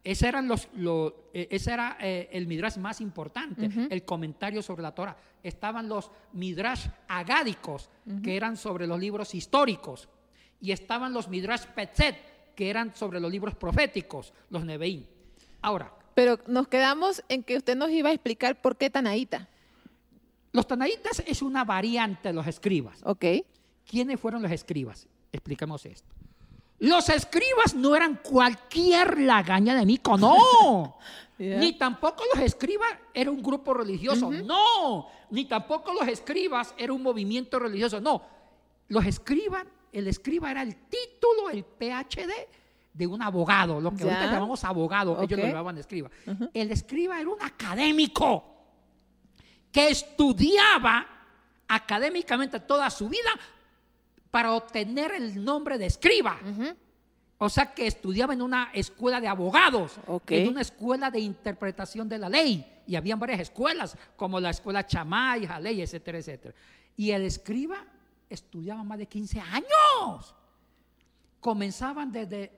Ese, 0.05 0.29
eran 0.29 0.47
los, 0.49 0.69
lo- 0.77 1.15
eh, 1.35 1.49
ese 1.51 1.73
era 1.73 1.97
eh, 2.01 2.29
el 2.33 2.47
midrash 2.47 2.77
más 2.79 3.01
importante, 3.01 3.67
el 3.91 4.05
comentario 4.05 4.63
sobre 4.63 4.83
la 4.83 4.95
Torah. 4.95 5.17
Estaban 5.43 5.89
los 5.89 6.11
midrash 6.35 6.87
agádicos, 7.09 7.89
que 8.23 8.37
eran 8.37 8.57
sobre 8.57 8.87
los 8.87 8.99
libros 9.01 9.35
históricos. 9.35 10.09
Y 10.61 10.73
estaban 10.73 11.13
los 11.13 11.29
midrash 11.29 11.65
petzet, 11.75 12.55
que 12.55 12.69
eran 12.71 12.95
sobre 12.95 13.21
los 13.21 13.31
libros 13.31 13.55
proféticos, 13.55 14.33
los 14.51 14.65
neveín. 14.65 15.07
Ahora, 15.63 15.93
Pero 16.15 16.39
nos 16.47 16.69
quedamos 16.69 17.23
en 17.29 17.43
que 17.43 17.57
usted 17.57 17.77
nos 17.77 17.91
iba 17.91 18.11
a 18.11 18.13
explicar 18.13 18.61
por 18.61 18.77
qué 18.77 18.91
Tanaíta. 18.91 19.49
los 20.53 20.67
tanaítas 20.67 21.23
es 21.27 21.43
una 21.43 21.65
variante 21.65 22.29
de 22.29 22.35
los 22.35 22.47
escribas. 22.47 22.99
Ok. 23.05 23.25
¿Quiénes 23.87 24.19
fueron 24.21 24.43
los 24.43 24.51
escribas? 24.53 25.07
Explicamos 25.33 25.87
esto. 25.87 26.09
Los 26.81 27.09
escribas 27.09 27.75
no 27.75 27.95
eran 27.95 28.17
cualquier 28.23 29.21
lagaña 29.21 29.75
de 29.75 29.87
mico, 29.87 30.17
no. 30.19 30.97
Ni 31.39 31.73
tampoco 31.75 32.23
los 32.35 32.43
escribas 32.45 32.91
era 33.15 33.31
un 33.31 33.43
grupo 33.43 33.73
religioso, 33.73 34.31
no. 34.31 35.07
Ni 35.31 35.45
tampoco 35.47 35.93
los 35.95 36.07
escribas 36.09 36.75
era 36.77 36.93
un 36.93 37.03
movimiento 37.03 37.59
religioso, 37.59 38.01
no. 38.01 38.23
Los 38.89 39.07
escribas, 39.07 39.65
el 39.93 40.07
escriba 40.09 40.51
era 40.51 40.63
el 40.63 40.75
título, 40.77 41.51
el 41.51 41.65
PhD 41.65 42.31
de 42.93 43.07
un 43.07 43.23
abogado, 43.23 43.81
lo 43.81 43.91
que 43.93 44.05
Ya. 44.05 44.17
ahorita 44.17 44.33
llamamos 44.33 44.65
abogado, 44.65 45.23
ellos 45.23 45.39
lo 45.39 45.47
llamaban 45.47 45.79
escriba. 45.79 46.11
El 46.53 46.71
escriba 46.73 47.21
era 47.21 47.29
un 47.31 47.41
académico 47.43 48.45
que 49.73 49.89
estudiaba 49.89 51.07
académicamente 51.69 52.59
toda 52.61 52.91
su 52.91 53.09
vida 53.09 53.31
para 54.31 54.53
obtener 54.55 55.13
el 55.13 55.43
nombre 55.45 55.79
de 55.79 55.87
escriba. 55.87 56.39
O 57.39 57.49
sea 57.49 57.73
que 57.73 57.87
estudiaba 57.87 58.35
en 58.35 58.43
una 58.43 58.71
escuela 58.75 59.21
de 59.21 59.29
abogados, 59.29 59.99
en 60.29 60.49
una 60.49 60.61
escuela 60.61 61.11
de 61.11 61.21
interpretación 61.21 62.09
de 62.09 62.19
la 62.19 62.29
ley. 62.29 62.83
Y 62.87 62.97
habían 62.97 63.19
varias 63.21 63.41
escuelas, 63.41 63.97
como 64.17 64.41
la 64.41 64.51
escuela 64.51 64.85
Chamay, 64.87 65.47
Jaley, 65.47 65.81
etcétera, 65.81 66.19
etcétera. 66.19 66.55
Y 66.97 67.13
el 67.13 67.23
escriba 67.23 67.85
estudiaba 68.31 68.83
más 68.85 68.99
de 68.99 69.07
15 69.07 69.41
años. 69.41 70.35
Comenzaban 71.41 72.11
desde 72.13 72.53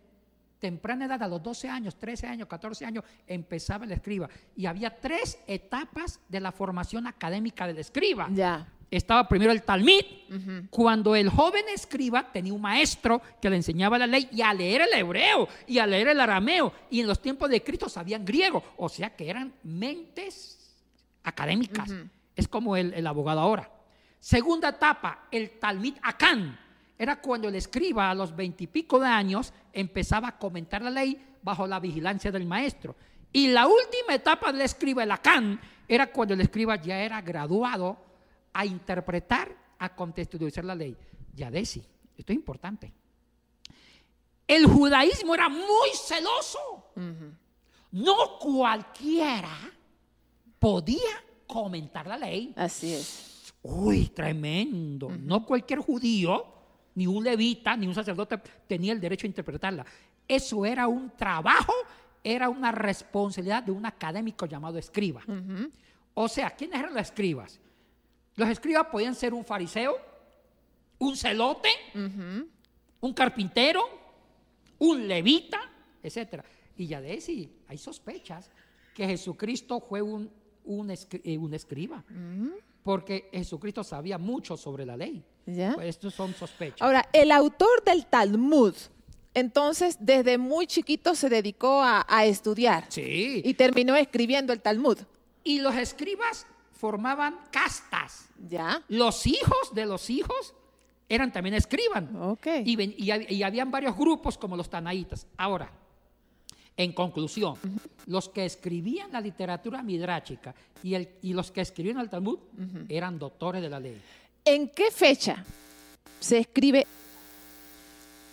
temprana 0.63 1.07
edad, 1.07 1.21
a 1.21 1.27
los 1.27 1.43
12 1.43 1.69
años, 1.69 1.97
13 1.99 2.29
años, 2.29 2.47
14 2.47 2.85
años, 2.85 3.03
empezaba 3.27 3.85
el 3.85 3.91
escriba. 3.91 4.29
Y 4.55 4.67
había 4.67 4.95
tres 5.01 5.41
etapas 5.49 6.21
de 6.29 6.39
la 6.39 6.53
formación 6.53 7.09
académica 7.09 7.67
del 7.67 7.79
escriba. 7.79 8.29
Ya. 8.33 8.69
Estaba 8.89 9.27
primero 9.27 9.51
el 9.51 9.63
Talmud, 9.63 10.05
cuando 10.71 11.17
el 11.17 11.31
joven 11.31 11.65
escriba 11.75 12.31
tenía 12.31 12.53
un 12.53 12.61
maestro 12.61 13.23
que 13.41 13.49
le 13.49 13.57
enseñaba 13.57 13.99
la 13.99 14.07
ley 14.07 14.29
y 14.31 14.43
a 14.43 14.53
leer 14.53 14.83
el 14.83 14.93
hebreo 14.93 15.49
y 15.67 15.79
a 15.79 15.87
leer 15.87 16.09
el 16.09 16.21
arameo. 16.21 16.73
Y 16.91 17.01
en 17.01 17.07
los 17.07 17.21
tiempos 17.21 17.49
de 17.49 17.65
Cristo 17.65 17.89
sabían 17.89 18.23
griego, 18.23 18.63
o 18.77 18.91
sea 18.91 19.17
que 19.17 19.31
eran 19.31 19.55
mentes 19.63 20.77
académicas. 21.25 21.91
Es 22.37 22.47
como 22.47 22.77
el, 22.77 22.93
el 22.93 23.07
abogado 23.07 23.41
ahora. 23.41 23.72
Segunda 24.23 24.69
etapa, 24.69 25.27
el 25.33 25.59
Talmud 25.59 25.95
Acán. 26.01 26.57
Era 26.97 27.21
cuando 27.21 27.49
el 27.49 27.57
escriba 27.57 28.09
a 28.09 28.15
los 28.15 28.37
veintipico 28.37 29.01
de 29.01 29.09
años 29.09 29.53
empezaba 29.73 30.29
a 30.29 30.39
comentar 30.39 30.81
la 30.81 30.91
ley 30.91 31.21
bajo 31.43 31.67
la 31.67 31.81
vigilancia 31.81 32.31
del 32.31 32.47
maestro. 32.47 32.95
Y 33.33 33.49
la 33.49 33.67
última 33.67 34.15
etapa 34.15 34.53
del 34.53 34.61
escriba, 34.61 35.03
el 35.03 35.11
Acán, 35.11 35.61
era 35.89 36.13
cuando 36.13 36.35
el 36.35 36.41
escriba 36.41 36.77
ya 36.77 37.01
era 37.01 37.21
graduado 37.21 37.99
a 38.53 38.65
interpretar, 38.65 39.57
a 39.81 39.93
contextualizar 39.93 40.65
la 40.65 40.77
ley. 40.77 40.97
Ya 41.35 41.51
deci, 41.51 41.83
esto 42.17 42.33
es 42.33 42.37
importante. 42.37 42.95
El 44.47 44.67
judaísmo 44.67 45.35
era 45.35 45.49
muy 45.49 45.91
celoso. 45.97 46.93
No 47.91 48.39
cualquiera 48.39 49.59
podía 50.61 51.25
comentar 51.49 52.07
la 52.07 52.19
ley. 52.19 52.53
Así 52.55 52.95
es. 52.95 53.32
Uy, 53.63 54.09
tremendo. 54.09 55.11
No 55.11 55.47
cualquier 55.47 55.79
judío, 55.79 56.45
ni 56.95 57.07
un 57.07 57.23
levita, 57.23 57.77
ni 57.77 57.87
un 57.87 57.95
sacerdote 57.95 58.39
tenía 58.67 58.93
el 58.93 59.01
derecho 59.01 59.27
a 59.27 59.29
interpretarla. 59.29 59.87
Eso 60.27 60.67
era 60.67 60.89
un 60.89 61.11
trabajo, 61.17 61.73
era 62.25 62.49
una 62.49 62.73
responsabilidad 62.73 63.63
de 63.63 63.73
un 63.73 63.87
académico 63.87 64.47
llamado 64.47 64.79
escriba. 64.79 65.23
O 66.15 66.29
sea, 66.29 66.51
¿quiénes 66.51 66.79
eran 66.79 66.93
los 66.93 67.03
escribas? 67.03 67.61
Los 68.37 68.49
escribas 68.49 68.87
podían 68.87 69.15
ser 69.15 69.35
un 69.35 69.45
fariseo, 69.45 69.97
un 70.99 71.17
celote, 71.17 71.69
un 73.01 73.13
carpintero, 73.15 73.83
un 74.79 75.07
levita, 75.07 75.61
etc. 76.03 76.43
Y 76.77 76.87
ya 76.87 77.01
de 77.01 77.21
sí, 77.21 77.51
hay 77.69 77.79
sospechas 77.79 78.51
que 78.95 79.07
Jesucristo 79.07 79.81
fue 79.81 80.03
un, 80.03 80.31
un, 80.65 80.91
eh, 80.91 80.97
escriba. 81.53 82.05
Porque 82.83 83.29
Jesucristo 83.33 83.85
sabía 83.85 84.19
mucho 84.19 84.57
sobre 84.57 84.85
la 84.85 84.97
ley. 84.97 85.23
¿Ya? 85.47 85.73
Pues 85.75 85.89
estos 85.89 86.15
son 86.15 86.35
sospechas. 86.35 86.83
Ahora, 86.83 87.09
el 87.13 87.31
autor 87.31 87.85
del 87.85 88.07
Talmud, 88.07 88.75
entonces 89.35 89.97
desde 90.01 90.39
muy 90.39 90.67
chiquito 90.67 91.15
se 91.15 91.29
dedicó 91.29 91.83
a, 91.83 92.05
a 92.09 92.25
estudiar. 92.25 92.87
Sí. 92.89 93.43
Y 93.45 93.55
terminó 93.55 93.97
escribiendo 93.97 94.53
el 94.53 94.61
Talmud. 94.61 94.99
Y 95.45 95.61
los 95.61 95.75
escribas 95.77 96.47
formaban 96.73 97.39
castas. 97.51 98.29
¿Ya? 98.49 98.83
Los 98.89 99.27
hijos 99.27 99.73
de 99.75 99.87
los 99.87 100.11
hijos 100.11 100.55
eran 101.09 101.33
también 101.33 101.55
escriban. 101.55 102.17
Okay. 102.17 102.63
Y, 102.67 103.05
y, 103.05 103.43
habían 103.43 103.71
varios 103.71 103.97
grupos 103.97 104.39
como 104.39 104.57
los 104.57 104.69
tanaitas. 104.71 105.27
Ahora, 105.37 105.71
en 106.77 106.93
conclusión, 106.93 107.57
los 108.07 108.29
que 108.29 108.45
escribían 108.45 109.13
la 109.13 109.21
literatura 109.21 109.83
midráchica 109.83 110.55
y, 110.83 110.95
el, 110.95 111.09
y 111.23 111.33
los 111.33 111.51
que 111.51 111.61
escribían 111.61 111.99
el 111.99 112.11
Talmud 112.11 112.39
eran 112.89 113.19
doctores 113.19 113.63
de 113.63 113.69
la 113.69 113.81
ley. 113.81 114.01
¿En 114.45 114.69
qué 114.71 114.91
fecha 114.91 115.45
se 116.19 116.39
escribe? 116.39 116.87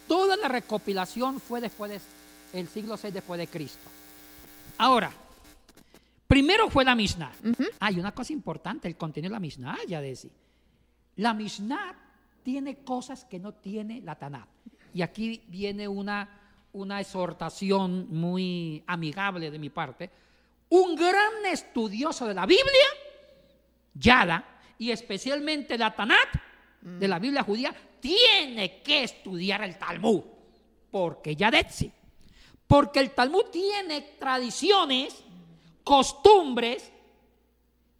Toda 0.07 0.35
la 0.37 0.47
recopilación 0.47 1.39
fue 1.39 1.61
después 1.61 2.01
del 2.53 2.67
siglo 2.67 2.97
VI 3.01 3.11
después 3.11 3.37
de 3.37 3.47
Cristo. 3.47 3.89
Ahora, 4.77 5.11
Primero 6.29 6.69
fue 6.69 6.85
la 6.85 6.93
Mishnah. 6.93 7.31
Hay 7.79 7.99
una 7.99 8.11
cosa 8.11 8.33
importante, 8.33 8.87
el 8.87 8.95
contenido 8.95 9.31
de 9.31 9.33
la 9.33 9.39
Mishnah, 9.39 9.79
ya 9.87 9.99
decía. 9.99 10.29
La 11.15 11.33
Mishnah 11.33 11.95
tiene 12.43 12.83
cosas 12.83 13.25
que 13.25 13.39
no 13.39 13.55
tiene 13.55 13.99
la 14.01 14.13
Tanat. 14.13 14.47
Y 14.93 15.01
aquí 15.01 15.41
viene 15.47 15.87
una, 15.87 16.29
una 16.73 17.01
exhortación 17.01 18.07
muy 18.09 18.83
amigable 18.87 19.51
de 19.51 19.59
mi 19.59 19.69
parte. 19.69 20.09
Un 20.69 20.95
gran 20.95 21.45
estudioso 21.45 22.27
de 22.27 22.33
la 22.33 22.45
Biblia, 22.45 22.85
Yada, 23.93 24.61
y 24.77 24.91
especialmente 24.91 25.77
la 25.77 25.95
Tanat, 25.95 26.29
de 26.81 27.07
la 27.07 27.19
Biblia 27.19 27.43
judía, 27.43 27.73
tiene 27.99 28.81
que 28.81 29.03
estudiar 29.03 29.63
el 29.63 29.77
Talmud. 29.77 30.21
Porque 30.91 31.35
Yadetzi. 31.35 31.91
Porque 32.65 32.99
el 32.99 33.11
Talmud 33.11 33.45
tiene 33.51 34.01
tradiciones 34.19 35.23
costumbres 35.83 36.91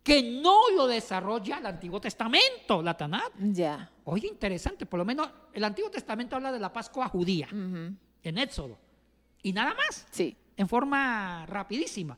que 0.04 0.24
no 0.24 0.70
lo 0.76 0.88
desarrolla 0.88 1.58
el 1.58 1.66
Antiguo 1.66 2.00
Testamento, 2.00 2.82
la 2.82 2.96
Tanat. 2.96 3.32
Ya. 3.40 3.92
Oye, 4.06 4.28
interesante, 4.28 4.86
por 4.86 5.00
lo 5.00 5.06
menos 5.06 5.30
el 5.54 5.64
Antiguo 5.64 5.90
Testamento 5.90 6.36
habla 6.36 6.52
de 6.52 6.60
la 6.60 6.72
Pascua 6.72 7.08
judía 7.10 7.48
en 8.24 8.38
Éxodo. 8.38 8.78
Y 9.42 9.54
nada 9.54 9.74
más. 9.74 10.06
Sí. 10.12 10.36
En 10.58 10.68
forma 10.68 11.46
rapidísima. 11.46 12.18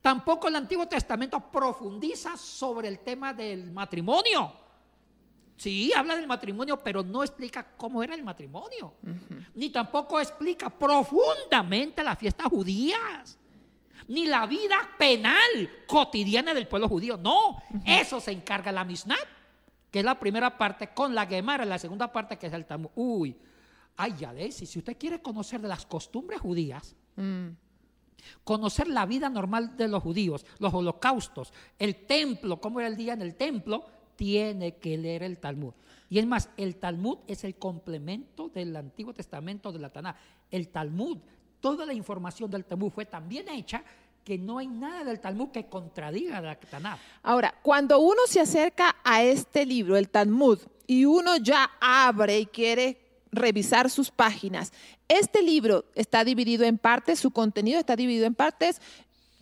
Tampoco 0.00 0.48
el 0.48 0.56
Antiguo 0.56 0.86
Testamento 0.86 1.40
profundiza 1.50 2.36
sobre 2.36 2.88
el 2.88 3.00
tema 3.00 3.34
del 3.34 3.70
matrimonio. 3.70 4.52
Sí, 5.56 5.92
habla 5.94 6.16
del 6.16 6.26
matrimonio, 6.26 6.78
pero 6.82 7.02
no 7.02 7.22
explica 7.22 7.62
cómo 7.76 8.02
era 8.02 8.14
el 8.14 8.22
matrimonio. 8.22 8.94
Ni 9.54 9.68
tampoco 9.68 10.18
explica 10.18 10.70
profundamente 10.70 12.02
las 12.02 12.18
fiestas 12.18 12.48
judías 12.48 13.38
ni 14.08 14.26
la 14.26 14.46
vida 14.46 14.76
penal 14.98 15.70
cotidiana 15.86 16.52
del 16.54 16.66
pueblo 16.66 16.88
judío. 16.88 17.16
No, 17.16 17.62
eso 17.84 18.20
se 18.20 18.32
encarga 18.32 18.72
la 18.72 18.84
Mishnah, 18.84 19.18
que 19.90 20.00
es 20.00 20.04
la 20.04 20.18
primera 20.18 20.56
parte, 20.56 20.88
con 20.88 21.14
la 21.14 21.26
Gemara, 21.26 21.64
la 21.64 21.78
segunda 21.78 22.10
parte 22.10 22.36
que 22.36 22.48
es 22.48 22.52
el 22.52 22.66
Talmud. 22.66 22.90
Uy, 22.96 23.36
ay, 24.00 24.14
ya 24.18 24.32
de 24.32 24.50
si 24.50 24.78
usted 24.78 24.96
quiere 24.96 25.20
conocer 25.20 25.60
de 25.60 25.68
las 25.68 25.86
costumbres 25.86 26.40
judías, 26.40 26.94
mm. 27.16 27.48
conocer 28.44 28.88
la 28.88 29.06
vida 29.06 29.28
normal 29.28 29.76
de 29.76 29.88
los 29.88 30.02
judíos, 30.02 30.44
los 30.58 30.72
holocaustos, 30.72 31.52
el 31.78 32.06
templo, 32.06 32.60
cómo 32.60 32.80
era 32.80 32.88
el 32.88 32.96
día 32.96 33.12
en 33.12 33.22
el 33.22 33.34
templo, 33.34 33.84
tiene 34.16 34.76
que 34.76 34.96
leer 34.96 35.22
el 35.22 35.38
Talmud. 35.38 35.72
Y 36.08 36.18
es 36.18 36.26
más, 36.26 36.50
el 36.56 36.76
Talmud 36.76 37.18
es 37.26 37.44
el 37.44 37.56
complemento 37.56 38.48
del 38.48 38.74
Antiguo 38.74 39.14
Testamento 39.14 39.70
de 39.70 39.78
la 39.78 39.92
Taná. 39.92 40.16
El 40.50 40.68
Talmud 40.68 41.18
toda 41.60 41.86
la 41.86 41.92
información 41.92 42.50
del 42.50 42.64
Talmud 42.64 42.90
fue 42.90 43.04
tan 43.06 43.28
bien 43.28 43.48
hecha 43.48 43.84
que 44.24 44.38
no 44.38 44.58
hay 44.58 44.66
nada 44.66 45.04
del 45.04 45.20
Talmud 45.20 45.48
que 45.50 45.66
contradiga 45.66 46.40
la 46.40 46.58
Tanakh. 46.58 46.98
Ahora, 47.22 47.54
cuando 47.62 47.98
uno 48.00 48.20
se 48.26 48.40
acerca 48.40 48.96
a 49.04 49.22
este 49.22 49.64
libro, 49.64 49.96
el 49.96 50.08
Talmud, 50.08 50.58
y 50.86 51.04
uno 51.04 51.36
ya 51.36 51.70
abre 51.80 52.40
y 52.40 52.46
quiere 52.46 53.09
revisar 53.32 53.90
sus 53.90 54.10
páginas, 54.10 54.72
este 55.08 55.42
libro 55.42 55.84
está 55.94 56.24
dividido 56.24 56.64
en 56.64 56.78
partes, 56.78 57.20
su 57.20 57.30
contenido 57.30 57.78
está 57.78 57.96
dividido 57.96 58.26
en 58.26 58.34
partes. 58.34 58.80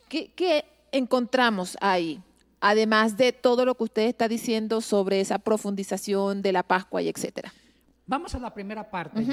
¿Qué, 0.09 0.65
encontramos 0.93 1.77
ahí? 1.81 2.21
Además 2.61 3.17
de 3.17 3.33
todo 3.33 3.65
lo 3.65 3.75
que 3.77 3.85
usted 3.85 4.03
está 4.03 4.27
diciendo 4.29 4.81
sobre 4.81 5.21
esa 5.21 5.39
profundización 5.39 6.43
de 6.43 6.53
la 6.53 6.63
Pascua 6.63 7.03
y 7.03 7.09
etcétera. 7.09 7.53
Vamos 8.07 8.35
a 8.35 8.39
la 8.39 8.53
primera 8.53 8.91
parte, 8.91 9.25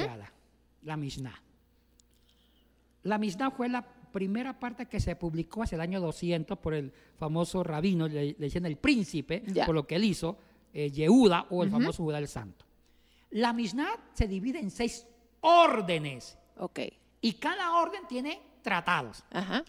la 0.83 0.97
Mishnah. 0.97 1.41
La 3.03 3.17
Mishnah 3.17 3.51
fue 3.51 3.69
la 3.69 3.85
primera 4.15 4.57
parte 4.59 4.85
que 4.85 4.99
se 4.99 5.15
publicó 5.15 5.63
hacia 5.63 5.75
el 5.75 5.81
año 5.81 5.99
200 5.99 6.57
por 6.57 6.73
el 6.73 6.91
famoso 7.17 7.63
rabino, 7.63 8.07
le, 8.07 8.33
decían 8.33 8.65
el 8.65 8.77
príncipe, 8.77 9.43
por 9.65 9.75
lo 9.75 9.85
que 9.85 9.95
él 9.95 10.05
hizo, 10.05 10.37
eh, 10.73 10.89
Yehuda 10.89 11.47
o 11.49 11.63
el 11.63 11.69
famoso 11.69 12.03
Judá 12.03 12.17
del 12.17 12.27
Santo. 12.27 12.64
La 13.35 13.51
Mishnah 13.51 13.97
se 14.13 14.29
divide 14.29 14.59
en 14.59 14.71
seis 14.71 15.05
órdenes. 15.41 16.37
Ok. 16.57 16.79
Y 17.19 17.33
cada 17.33 17.73
orden 17.73 18.07
tiene 18.07 18.41
tratados. 18.61 19.25
Ajá. 19.29 19.61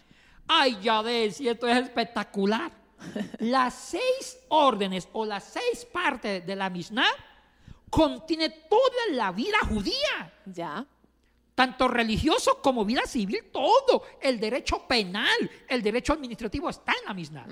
Ay, 0.47 0.77
ya 0.81 1.01
ves, 1.01 1.41
y 1.41 1.49
esto 1.49 1.67
es 1.67 1.77
espectacular. 1.77 2.71
las 3.39 3.73
seis 3.73 4.39
órdenes 4.47 5.09
o 5.11 5.25
las 5.25 5.43
seis 5.43 5.83
partes 5.83 6.47
de 6.47 6.55
la 6.55 6.69
Mishnah 6.69 7.09
contiene 7.89 8.49
toda 8.49 9.11
la 9.11 9.33
vida 9.33 9.57
judía. 9.67 10.33
Ya 10.45 10.87
tanto 11.57 11.87
religioso 11.87 12.61
como 12.61 12.85
vida 12.85 13.01
civil, 13.07 13.45
todo. 13.51 14.03
El 14.21 14.39
derecho 14.39 14.87
penal, 14.87 15.49
el 15.67 15.81
derecho 15.81 16.13
administrativo 16.13 16.69
está 16.69 16.93
en 17.01 17.05
la 17.07 17.13
Mishnah. 17.15 17.47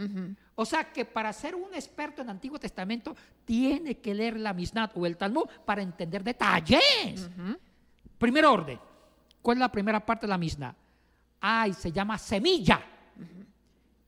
O 0.56 0.66
sea 0.66 0.92
que 0.92 1.04
para 1.04 1.34
ser 1.34 1.54
un 1.54 1.74
experto 1.74 2.22
en 2.22 2.30
Antiguo 2.30 2.58
Testamento 2.58 3.16
tiene 3.44 3.98
que 3.98 4.16
leer 4.16 4.40
la 4.40 4.54
Mishnah 4.54 4.92
o 4.96 5.06
el 5.06 5.18
Talmud 5.18 5.46
para 5.66 5.82
entender 5.82 6.24
detalles. 6.24 7.30
Primer 8.18 8.46
orden. 8.46 8.80
¿Cuál 9.42 9.58
es 9.58 9.60
la 9.60 9.72
primera 9.72 10.04
parte 10.04 10.26
de 10.26 10.30
la 10.30 10.38
Mishnah? 10.38 10.74
Ay, 11.42 11.74
se 11.74 11.92
llama 11.92 12.18
semilla. 12.18 12.82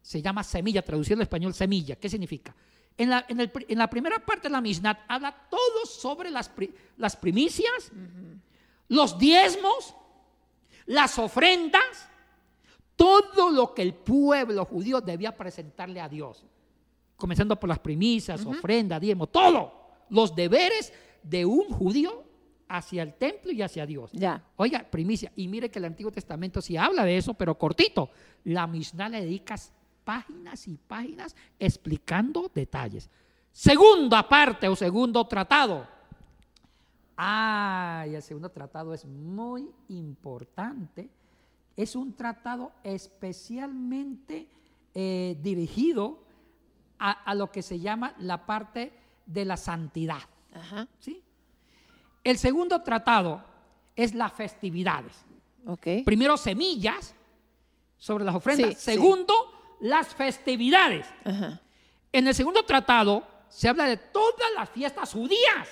Se 0.02 0.22
llama 0.22 0.42
semilla, 0.42 0.82
traducido 0.82 1.18
al 1.18 1.24
español 1.24 1.54
semilla. 1.54 1.98
¿Qué 1.98 2.10
significa? 2.10 2.56
En 2.98 3.10
la, 3.10 3.26
en, 3.28 3.78
la, 3.78 3.90
primera 3.90 4.18
parte 4.26 4.48
de 4.48 4.54
la 4.54 4.62
Mishnah 4.62 5.06
habla 5.08 5.32
todo 5.50 5.86
sobre 5.86 6.32
las, 6.32 6.50
las 6.96 7.16
primicias, 7.16 7.92
los 8.88 9.20
diezmos, 9.20 9.94
las 10.88 11.20
ofrendas, 11.20 12.10
todo 12.98 13.52
lo 13.52 13.74
que 13.74 13.84
el 13.84 13.94
pueblo 13.94 14.66
judío 14.66 15.00
debía 15.00 15.38
presentarle 15.38 16.02
a 16.02 16.10
Dios. 16.10 16.44
Comenzando 17.16 17.58
por 17.58 17.70
las 17.70 17.80
primicias, 17.80 18.46
ofrenda, 18.46 19.00
diezmo, 19.00 19.28
todo. 19.28 19.72
Los 20.10 20.36
deberes 20.36 20.92
de 21.24 21.46
un 21.46 21.66
judío 21.70 22.24
hacia 22.68 23.04
el 23.04 23.14
templo 23.14 23.52
y 23.52 23.62
hacia 23.62 23.86
Dios. 23.86 24.12
Ya. 24.14 24.44
Oiga, 24.58 24.86
primicia, 24.90 25.32
y 25.36 25.48
mire 25.48 25.70
que 25.70 25.80
el 25.80 25.86
Antiguo 25.86 26.12
Testamento 26.12 26.62
sí 26.62 26.76
habla 26.76 27.06
de 27.06 27.18
eso, 27.18 27.34
pero 27.34 27.58
cortito. 27.58 28.10
La 28.44 28.68
Mishnah 28.68 29.10
le 29.10 29.22
dedicas 29.22 29.72
páginas 30.04 30.68
y 30.68 30.78
páginas 30.78 31.36
explicando 31.60 32.52
detalles. 32.54 33.10
Segunda 33.52 34.28
parte 34.28 34.68
o 34.68 34.76
segundo 34.76 35.26
tratado. 35.28 35.88
Ay, 37.16 38.14
el 38.16 38.22
segundo 38.22 38.50
tratado 38.50 38.94
es 38.94 39.06
muy 39.06 39.70
importante. 39.90 41.10
Es 41.78 41.96
un 41.96 42.14
tratado 42.14 42.74
especialmente 42.84 44.50
eh, 44.94 45.38
dirigido 45.42 46.24
a, 47.00 47.12
a 47.12 47.36
lo 47.36 47.52
que 47.52 47.62
se 47.62 47.80
llama 47.80 48.16
la 48.18 48.46
parte 48.46 48.92
de 49.26 49.46
la 49.46 49.56
santidad. 49.56 50.22
Ajá. 50.54 50.88
¿sí? 51.00 51.22
El 52.24 52.38
segundo 52.38 52.82
tratado 52.82 53.44
es 53.96 54.16
las 54.16 54.34
festividades. 54.34 55.14
Ok. 55.66 55.88
Primero, 56.04 56.36
semillas 56.36 57.14
sobre 57.98 58.26
las 58.26 58.36
ofrendas. 58.36 58.70
Sí, 58.70 58.76
sí. 58.76 58.82
Segundo, 58.82 59.34
las 59.80 60.16
festividades. 60.16 61.06
Ajá. 61.24 61.62
En 62.12 62.28
el 62.28 62.34
segundo 62.34 62.64
tratado 62.64 63.28
se 63.50 63.70
habla 63.70 63.86
de 63.86 63.98
todas 63.98 64.52
las 64.56 64.70
fiestas 64.70 65.14
judías. 65.14 65.68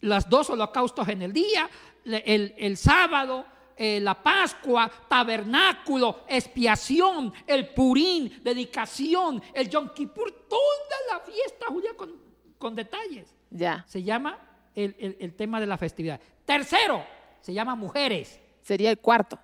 Las 0.00 0.28
dos 0.28 0.50
holocaustos 0.50 1.08
en 1.08 1.22
el 1.22 1.32
día, 1.32 1.70
el, 2.04 2.54
el 2.58 2.76
sábado, 2.76 3.46
eh, 3.76 4.00
la 4.00 4.14
Pascua, 4.22 4.90
tabernáculo, 5.08 6.20
expiación, 6.28 7.32
el 7.46 7.68
Purín, 7.68 8.40
dedicación, 8.42 9.42
el 9.52 9.68
Yom 9.68 9.90
Kippur, 9.94 10.46
toda 10.48 10.96
la 11.12 11.20
fiesta 11.20 11.66
judía 11.68 11.90
con, 11.96 12.12
con 12.58 12.74
detalles. 12.74 13.34
Ya. 13.50 13.84
Se 13.88 14.02
llama 14.02 14.38
el, 14.74 14.94
el- 14.98 15.16
el 15.20 15.34
tema 15.34 15.60
de 15.60 15.66
la 15.66 15.76
festividad. 15.78 16.20
Tercero, 16.44 17.04
se 17.40 17.52
llama 17.52 17.74
mujeres. 17.74 18.40
Sería 18.62 18.90
el 18.90 18.98
cuarto. 18.98 19.38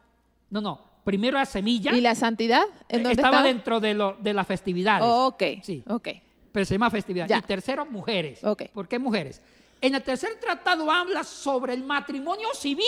No, 0.50 0.60
no. 0.60 0.90
Primero 1.04 1.38
la 1.38 1.46
semilla. 1.46 1.92
¿Y 1.92 2.00
la 2.00 2.14
santidad? 2.14 2.62
¿En 2.88 3.02
dónde 3.02 3.12
estaba 3.12 3.38
estaba? 3.38 3.42
dentro 3.48 3.80
de, 3.80 3.94
lo, 3.94 4.16
de 4.20 4.34
las 4.34 4.46
festividades. 4.46 5.02
ok. 5.06 5.42
Sí. 5.62 5.82
Ok. 5.88 6.08
Pero 6.52 6.66
se 6.66 6.74
llama 6.74 6.90
festividad. 6.90 7.26
Ya. 7.28 7.38
Y 7.38 7.42
tercero, 7.42 7.86
mujeres. 7.86 8.42
Ok. 8.44 8.64
¿Por 8.72 8.86
qué 8.88 8.98
mujeres? 8.98 9.40
En 9.80 9.94
el 9.94 10.02
tercer 10.02 10.38
tratado 10.40 10.90
habla 10.90 11.24
sobre 11.24 11.72
el 11.74 11.84
matrimonio 11.84 12.48
civil 12.54 12.84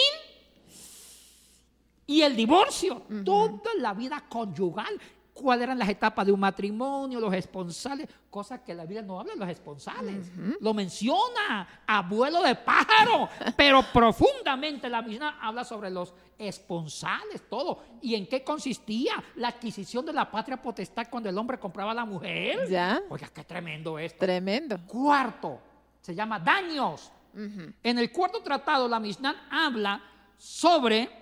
y 2.06 2.22
el 2.22 2.36
divorcio. 2.36 3.02
Toda 3.24 3.74
la 3.78 3.94
vida 3.94 4.24
conyugal. 4.28 5.00
¿Cuáles 5.32 5.64
eran 5.64 5.78
las 5.78 5.88
etapas 5.88 6.26
de 6.26 6.32
un 6.32 6.40
matrimonio, 6.40 7.18
los 7.18 7.32
esponsales? 7.32 8.06
Cosas 8.28 8.60
que 8.60 8.74
la 8.74 8.82
Biblia 8.82 9.00
no 9.00 9.18
habla 9.18 9.32
de 9.32 9.38
los 9.38 9.48
esponsales. 9.48 10.30
Lo 10.60 10.74
menciona, 10.74 11.84
abuelo 11.86 12.42
de 12.42 12.54
pájaro. 12.54 13.30
pero 13.56 13.82
profundamente 13.94 14.90
la 14.90 15.00
Mishnah 15.00 15.38
habla 15.40 15.64
sobre 15.64 15.88
los 15.88 16.12
esponsales, 16.36 17.48
todo. 17.48 17.82
¿Y 18.02 18.14
en 18.14 18.26
qué 18.26 18.44
consistía 18.44 19.14
la 19.36 19.48
adquisición 19.48 20.04
de 20.04 20.12
la 20.12 20.30
patria 20.30 20.60
potestad 20.60 21.06
cuando 21.10 21.30
el 21.30 21.38
hombre 21.38 21.58
compraba 21.58 21.92
a 21.92 21.94
la 21.94 22.04
mujer? 22.04 22.68
Ya. 22.68 23.00
Oiga, 23.08 23.28
qué 23.28 23.42
tremendo 23.42 23.98
esto. 23.98 24.18
Tremendo. 24.18 24.78
Cuarto, 24.86 25.60
se 26.02 26.14
llama 26.14 26.38
daños. 26.38 27.10
En 27.34 27.98
el 27.98 28.12
cuarto 28.12 28.42
tratado, 28.42 28.86
la 28.86 29.00
Mishnah 29.00 29.48
habla 29.50 30.02
sobre 30.36 31.21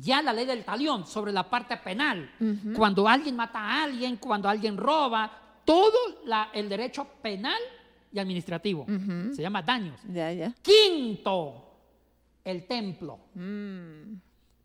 ya 0.00 0.22
la 0.22 0.32
ley 0.32 0.46
del 0.46 0.64
talión, 0.64 1.04
sobre 1.06 1.32
la 1.32 1.48
parte 1.50 1.76
penal. 1.78 2.30
Cuando 2.74 3.06
alguien 3.08 3.34
mata 3.36 3.58
a 3.58 3.82
alguien, 3.82 4.16
cuando 4.16 4.48
alguien 4.48 4.76
roba, 4.76 5.30
todo 5.64 6.20
la- 6.24 6.50
el 6.54 6.68
derecho 6.68 7.04
penal 7.20 7.60
y 8.12 8.18
administrativo. 8.18 8.86
Se 9.34 9.42
llama 9.42 9.60
daños. 9.60 10.00
Quinto, 10.62 11.64
el 12.44 12.66
templo. 12.66 13.18
Mm. 13.34 14.14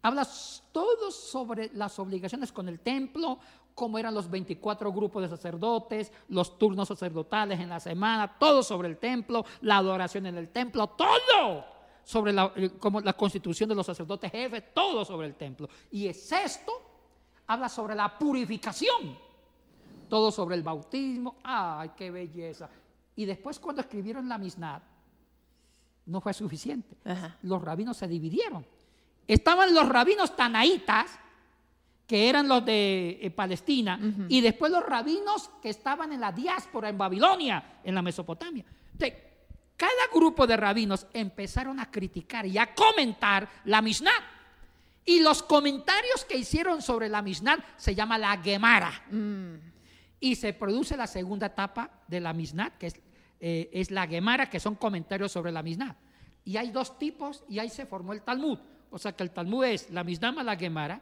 Habla 0.04 0.28
todo 0.72 1.12
sobre 1.12 1.72
las 1.74 1.98
obligaciones 1.98 2.52
con 2.52 2.68
el 2.68 2.80
templo, 2.82 3.40
cómo 3.74 3.98
eran 3.98 4.14
los 4.14 4.30
24 4.30 4.92
grupos 4.92 5.24
de 5.24 5.30
sacerdotes, 5.30 6.12
los 6.30 6.60
turnos 6.60 6.90
sacerdotales 6.90 7.60
en 7.60 7.70
la 7.70 7.80
semana, 7.80 8.36
todo 8.38 8.62
sobre 8.64 8.88
el 8.90 8.98
templo, 8.98 9.46
la 9.62 9.78
adoración 9.78 10.26
en 10.26 10.38
el 10.38 10.50
templo, 10.50 10.88
todo 10.88 11.66
sobre 12.04 12.34
la, 12.34 12.52
eh, 12.56 12.72
como 12.80 13.02
la 13.02 13.14
constitución 13.14 13.70
de 13.70 13.76
los 13.76 13.86
sacerdotes 13.86 14.32
jefes, 14.32 14.74
todo 14.74 15.06
sobre 15.06 15.28
el 15.28 15.36
templo. 15.36 15.70
Y 15.92 16.08
el 16.08 16.16
sexto 16.16 16.72
habla 17.48 17.70
sobre 17.70 17.96
la 17.96 18.18
purificación, 18.18 19.18
todo 20.10 20.32
sobre 20.32 20.56
el 20.56 20.64
bautismo, 20.64 21.38
¡ay, 21.44 21.92
qué 21.96 22.12
belleza! 22.12 22.70
Y 23.16 23.26
después 23.26 23.60
cuando 23.60 23.82
escribieron 23.82 24.28
la 24.28 24.38
Mishnah, 24.38 24.82
no 26.06 26.20
fue 26.20 26.34
suficiente. 26.34 26.98
Ajá. 27.06 27.38
Los 27.44 27.62
rabinos 27.62 27.98
se 27.98 28.08
dividieron. 28.08 28.66
Estaban 29.28 29.74
los 29.74 29.88
rabinos 29.88 30.36
tanaitas, 30.36 31.20
que 32.06 32.28
eran 32.28 32.48
los 32.50 32.66
de 32.66 33.18
eh, 33.22 33.32
Palestina, 33.32 33.98
y 34.28 34.42
después 34.42 34.72
los 34.72 34.86
rabinos 34.86 35.50
que 35.62 35.70
estaban 35.70 36.12
en 36.12 36.20
la 36.20 36.34
diáspora, 36.34 36.90
en 36.90 36.98
Babilonia, 36.98 37.80
en 37.84 37.96
la 37.96 38.02
Mesopotamia. 38.02 38.66
Entonces, 38.92 39.18
cada 39.78 40.08
grupo 40.14 40.48
de 40.48 40.58
rabinos 40.58 41.08
empezaron 41.14 41.80
a 41.80 41.90
criticar 41.90 42.46
y 42.46 42.58
a 42.58 42.74
comentar 42.74 43.50
la 43.66 43.82
Mishnah. 43.82 44.12
Y 45.06 45.20
los 45.20 45.44
comentarios 45.44 46.24
que 46.26 46.38
hicieron 46.38 46.82
sobre 46.82 47.10
la 47.10 47.22
Mishnah 47.22 47.64
se 47.76 47.94
llama 47.94 48.18
la 48.18 48.38
Gemara. 48.38 48.92
Y 50.20 50.36
se 50.36 50.54
produce 50.54 50.96
la 50.96 51.08
segunda 51.08 51.48
etapa 51.48 51.90
de 52.08 52.22
la 52.22 52.32
Mishnah, 52.32 52.78
que 52.78 52.88
es, 52.88 52.96
eh, 53.40 53.70
es 53.74 53.92
la 53.92 54.08
Gemara, 54.08 54.50
que 54.50 54.60
son 54.60 54.76
comentarios 54.76 55.32
sobre 55.32 55.52
la 55.52 55.62
Mishnah. 55.62 55.98
Y 56.46 56.56
hay 56.56 56.72
dos 56.72 56.98
tipos, 56.98 57.44
y 57.50 57.60
ahí 57.60 57.70
se 57.70 57.86
formó 57.86 58.14
el 58.14 58.22
Talmud. 58.22 58.60
O 58.90 58.98
sea 58.98 59.14
que 59.14 59.24
el 59.24 59.32
Talmud 59.32 59.66
es 59.66 59.90
la 59.90 60.04
Mishnah 60.04 60.32
más 60.32 60.46
la 60.46 60.56
Gemara. 60.56 61.02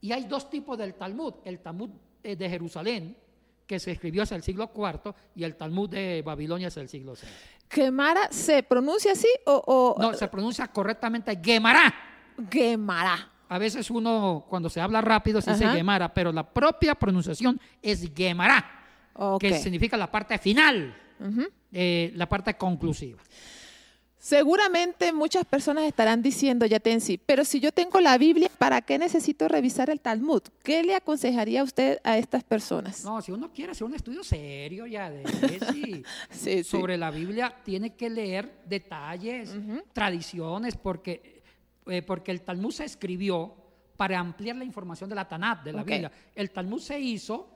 Y 0.00 0.12
hay 0.12 0.24
dos 0.24 0.48
tipos 0.48 0.78
del 0.78 0.94
Talmud. 0.94 1.34
El 1.44 1.58
Talmud 1.60 1.90
eh, 2.22 2.36
de 2.36 2.48
Jerusalén, 2.48 3.16
que 3.66 3.78
se 3.78 3.92
escribió 3.92 4.22
hacia 4.22 4.36
el 4.36 4.42
siglo 4.42 4.70
IV, 4.74 5.14
y 5.34 5.44
el 5.44 5.56
Talmud 5.56 5.90
de 5.90 6.22
Babilonia 6.24 6.68
hacia 6.68 6.82
el 6.82 6.88
siglo 6.88 7.14
VI. 7.14 7.28
¿Gemara 7.70 8.28
se 8.30 8.62
pronuncia 8.62 9.12
así 9.12 9.28
o, 9.46 9.62
o 9.66 10.00
No, 10.00 10.12
se 10.14 10.28
pronuncia 10.28 10.68
correctamente 10.68 11.38
Gemara. 11.42 11.94
Gemara? 12.50 13.30
A 13.48 13.58
veces 13.58 13.90
uno, 13.90 14.46
cuando 14.48 14.70
se 14.70 14.80
habla 14.80 15.00
rápido, 15.00 15.40
se 15.40 15.52
dice. 15.52 15.68
Gemara, 15.68 16.12
pero 16.12 16.32
la 16.32 16.48
propia 16.48 16.94
pronunciación 16.94 17.60
es 17.82 18.10
Gemara, 18.14 18.64
que 19.38 19.58
significa 19.58 19.96
la 19.96 20.10
parte 20.10 20.38
final, 20.38 20.96
eh, 21.70 22.12
la 22.14 22.28
parte 22.28 22.54
conclusiva. 22.54 23.20
Seguramente 24.22 25.12
muchas 25.12 25.44
personas 25.44 25.82
estarán 25.82 26.22
diciendo, 26.22 26.64
Yatensi, 26.64 27.18
pero 27.18 27.44
si 27.44 27.58
yo 27.58 27.72
tengo 27.72 28.00
la 28.00 28.16
Biblia, 28.18 28.48
¿para 28.56 28.80
qué 28.80 28.96
necesito 28.96 29.48
revisar 29.48 29.90
el 29.90 30.00
Talmud? 30.00 30.42
¿Qué 30.62 30.84
le 30.84 30.94
aconsejaría 30.94 31.64
usted 31.64 31.98
a 32.04 32.16
estas 32.16 32.44
personas? 32.44 33.04
No, 33.04 33.20
si 33.20 33.32
uno 33.32 33.50
quiere 33.52 33.72
hacer 33.72 33.84
un 33.84 33.96
estudio 33.96 34.22
serio 34.22 34.86
ya 34.86 35.10
de 35.10 35.24
sí, 36.30 36.62
sobre 36.62 36.96
la 36.96 37.10
Biblia, 37.10 37.52
tiene 37.64 37.96
que 37.96 38.08
leer 38.08 38.62
detalles, 38.64 39.56
tradiciones, 39.92 40.76
porque, 40.76 41.42
eh, 41.86 42.02
porque 42.02 42.30
el 42.30 42.42
Talmud 42.42 42.70
se 42.70 42.84
escribió 42.84 43.56
para 43.96 44.20
ampliar 44.20 44.54
la 44.54 44.64
información 44.64 45.10
de 45.10 45.16
la 45.16 45.26
Tanat, 45.26 45.64
de 45.64 45.72
la. 45.72 45.82
Biblia. 45.82 46.12
El 46.36 46.52
Talmud 46.52 46.78
se 46.80 47.00
hizo 47.00 47.51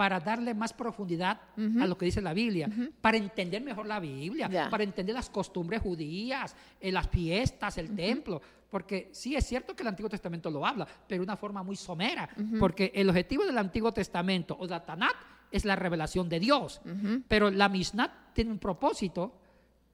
para 0.00 0.18
darle 0.18 0.54
más 0.54 0.72
profundidad 0.72 1.38
a 1.78 1.86
lo 1.86 1.98
que 1.98 2.06
dice 2.06 2.22
la 2.22 2.32
Biblia, 2.32 2.70
para 3.02 3.18
entender 3.18 3.60
mejor 3.60 3.84
la 3.84 4.00
Biblia, 4.00 4.48
para 4.70 4.82
entender 4.82 5.14
las 5.14 5.28
costumbres 5.28 5.82
judías, 5.82 6.56
eh, 6.80 6.90
las 6.90 7.06
fiestas, 7.06 7.76
el 7.76 7.94
templo. 7.94 8.40
Porque 8.70 9.10
sí 9.12 9.36
es 9.36 9.46
cierto 9.46 9.76
que 9.76 9.82
el 9.82 9.88
Antiguo 9.88 10.08
Testamento 10.08 10.50
lo 10.50 10.64
habla, 10.64 10.88
pero 11.06 11.20
de 11.20 11.24
una 11.24 11.36
forma 11.36 11.62
muy 11.62 11.76
somera. 11.76 12.30
Porque 12.58 12.90
el 12.94 13.10
objetivo 13.10 13.44
del 13.44 13.58
Antiguo 13.58 13.92
Testamento 13.92 14.56
o 14.58 14.66
de 14.66 14.70
la 14.70 14.82
Tanat 14.82 15.12
es 15.50 15.66
la 15.66 15.76
revelación 15.76 16.30
de 16.30 16.40
Dios. 16.40 16.80
Pero 17.28 17.50
la 17.50 17.68
Mishnah 17.68 18.32
tiene 18.32 18.52
un 18.52 18.58
propósito 18.58 19.34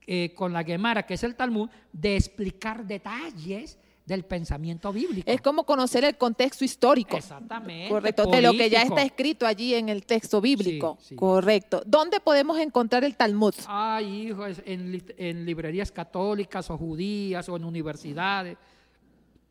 eh, 0.06 0.32
con 0.36 0.52
la 0.52 0.62
Gemara, 0.62 1.04
que 1.04 1.14
es 1.14 1.24
el 1.24 1.34
Talmud, 1.34 1.68
de 1.92 2.14
explicar 2.14 2.86
detalles 2.86 3.76
del 4.06 4.24
pensamiento 4.24 4.92
bíblico. 4.92 5.28
Es 5.28 5.40
como 5.40 5.64
conocer 5.64 6.04
el 6.04 6.16
contexto 6.16 6.64
histórico. 6.64 7.16
Exactamente. 7.16 7.88
Correcto, 7.90 8.26
de 8.26 8.40
lo 8.40 8.52
que 8.52 8.70
ya 8.70 8.82
está 8.82 9.02
escrito 9.02 9.46
allí 9.46 9.74
en 9.74 9.88
el 9.88 10.06
texto 10.06 10.40
bíblico. 10.40 10.96
Sí, 11.00 11.08
sí. 11.08 11.16
Correcto. 11.16 11.82
¿Dónde 11.84 12.20
podemos 12.20 12.56
encontrar 12.58 13.02
el 13.02 13.16
Talmud? 13.16 13.52
Ay, 13.66 14.28
hijo, 14.28 14.46
en, 14.46 14.92
li- 14.92 15.04
en 15.18 15.44
librerías 15.44 15.90
católicas 15.90 16.70
o 16.70 16.78
judías 16.78 17.48
o 17.48 17.56
en 17.56 17.64
universidades. 17.64 18.56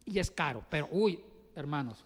Y 0.06 0.20
es 0.20 0.32
caro. 0.32 0.64
Pero, 0.70 0.88
uy, 0.92 1.20
hermanos, 1.54 2.06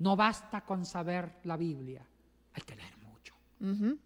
no 0.00 0.16
basta 0.16 0.60
con 0.66 0.84
saber 0.84 1.36
la 1.44 1.56
Biblia. 1.56 2.06
Hay 2.52 2.62
que 2.62 2.76
leer 2.76 2.92
mucho 2.98 3.34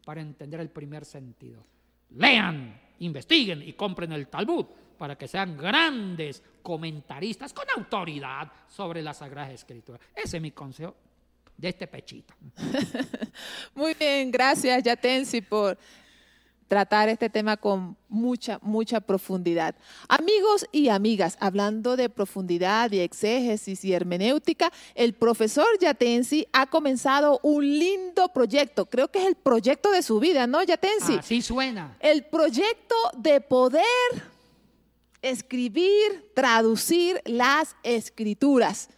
para 0.04 0.20
entender 0.20 0.60
el 0.60 0.70
primer 0.70 1.04
sentido. 1.04 1.64
Lean, 2.10 2.80
investiguen 3.00 3.62
y 3.62 3.72
compren 3.72 4.12
el 4.12 4.28
Talmud. 4.28 4.66
Para 5.02 5.18
que 5.18 5.26
sean 5.26 5.56
grandes 5.56 6.40
comentaristas 6.62 7.52
con 7.52 7.64
autoridad 7.76 8.52
sobre 8.68 9.02
las 9.02 9.16
Sagradas 9.16 9.52
Escrituras. 9.52 10.00
Ese 10.14 10.36
es 10.36 10.40
mi 10.40 10.52
consejo 10.52 10.94
de 11.56 11.70
este 11.70 11.88
pechito. 11.88 12.32
Muy 13.74 13.94
bien, 13.94 14.30
gracias 14.30 14.80
Yatensi 14.84 15.40
por 15.40 15.76
tratar 16.68 17.08
este 17.08 17.28
tema 17.28 17.56
con 17.56 17.96
mucha, 18.08 18.60
mucha 18.62 19.00
profundidad. 19.00 19.74
Amigos 20.08 20.66
y 20.70 20.88
amigas, 20.88 21.36
hablando 21.40 21.96
de 21.96 22.08
profundidad 22.08 22.92
y 22.92 23.00
exégesis 23.00 23.84
y 23.84 23.94
hermenéutica, 23.94 24.70
el 24.94 25.14
profesor 25.14 25.66
Yatensi 25.80 26.46
ha 26.52 26.66
comenzado 26.66 27.40
un 27.42 27.64
lindo 27.64 28.28
proyecto. 28.28 28.86
Creo 28.86 29.08
que 29.08 29.18
es 29.18 29.26
el 29.26 29.34
proyecto 29.34 29.90
de 29.90 30.02
su 30.02 30.20
vida, 30.20 30.46
¿no, 30.46 30.62
Yatensi? 30.62 31.16
Así 31.16 31.42
suena. 31.42 31.96
El 31.98 32.24
proyecto 32.26 32.94
de 33.18 33.40
poder 33.40 33.82
escribir, 35.22 36.30
traducir 36.34 37.20
las 37.24 37.74
escrituras. 37.82 38.88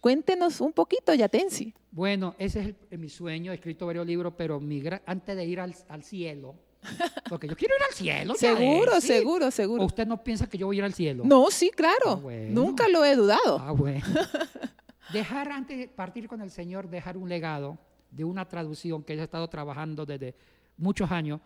Cuéntenos 0.00 0.60
un 0.60 0.72
poquito, 0.72 1.14
Yatensi. 1.14 1.72
Bueno, 1.90 2.34
ese 2.38 2.60
es 2.60 2.74
el- 2.90 2.98
mi 2.98 3.08
sueño. 3.08 3.52
He 3.52 3.54
escrito 3.56 3.86
varios 3.86 4.06
libros, 4.06 4.34
pero 4.36 4.60
mi 4.60 4.82
antes 5.06 5.36
de 5.36 5.44
ir 5.44 5.60
al, 5.60 5.74
al 5.88 6.02
cielo, 6.02 6.54
porque 7.28 7.46
yo 7.48 7.56
quiero 7.56 7.74
ir 7.76 7.82
al 7.88 7.94
cielo. 7.94 8.34
Seguro, 8.34 9.00
sí. 9.00 9.06
seguro, 9.06 9.46
¿O 9.46 9.50
seguro. 9.50 9.84
usted 9.84 10.06
no 10.06 10.22
piensa 10.22 10.48
que 10.48 10.58
yo 10.58 10.66
voy 10.66 10.76
a 10.76 10.78
ir 10.78 10.84
al 10.84 10.94
cielo? 10.94 11.22
No, 11.24 11.50
sí, 11.50 11.70
claro. 11.70 11.96
Ah, 12.06 12.14
bueno. 12.14 12.60
Nunca 12.60 12.88
lo 12.88 13.04
he 13.04 13.14
dudado. 13.14 13.58
Ah, 13.60 13.72
bueno. 13.72 14.04
Dejar 15.12 15.52
antes 15.52 15.78
de 15.78 15.88
partir 15.88 16.26
con 16.26 16.40
el 16.40 16.50
Señor, 16.50 16.88
dejar 16.88 17.16
un 17.16 17.28
legado 17.28 17.78
de 18.10 18.24
una 18.24 18.46
traducción 18.48 19.02
que 19.02 19.12
ha 19.18 19.22
estado 19.24 19.48
trabajando 19.48 20.04
desde 20.06 20.34
muchos 20.76 21.10
años 21.10 21.40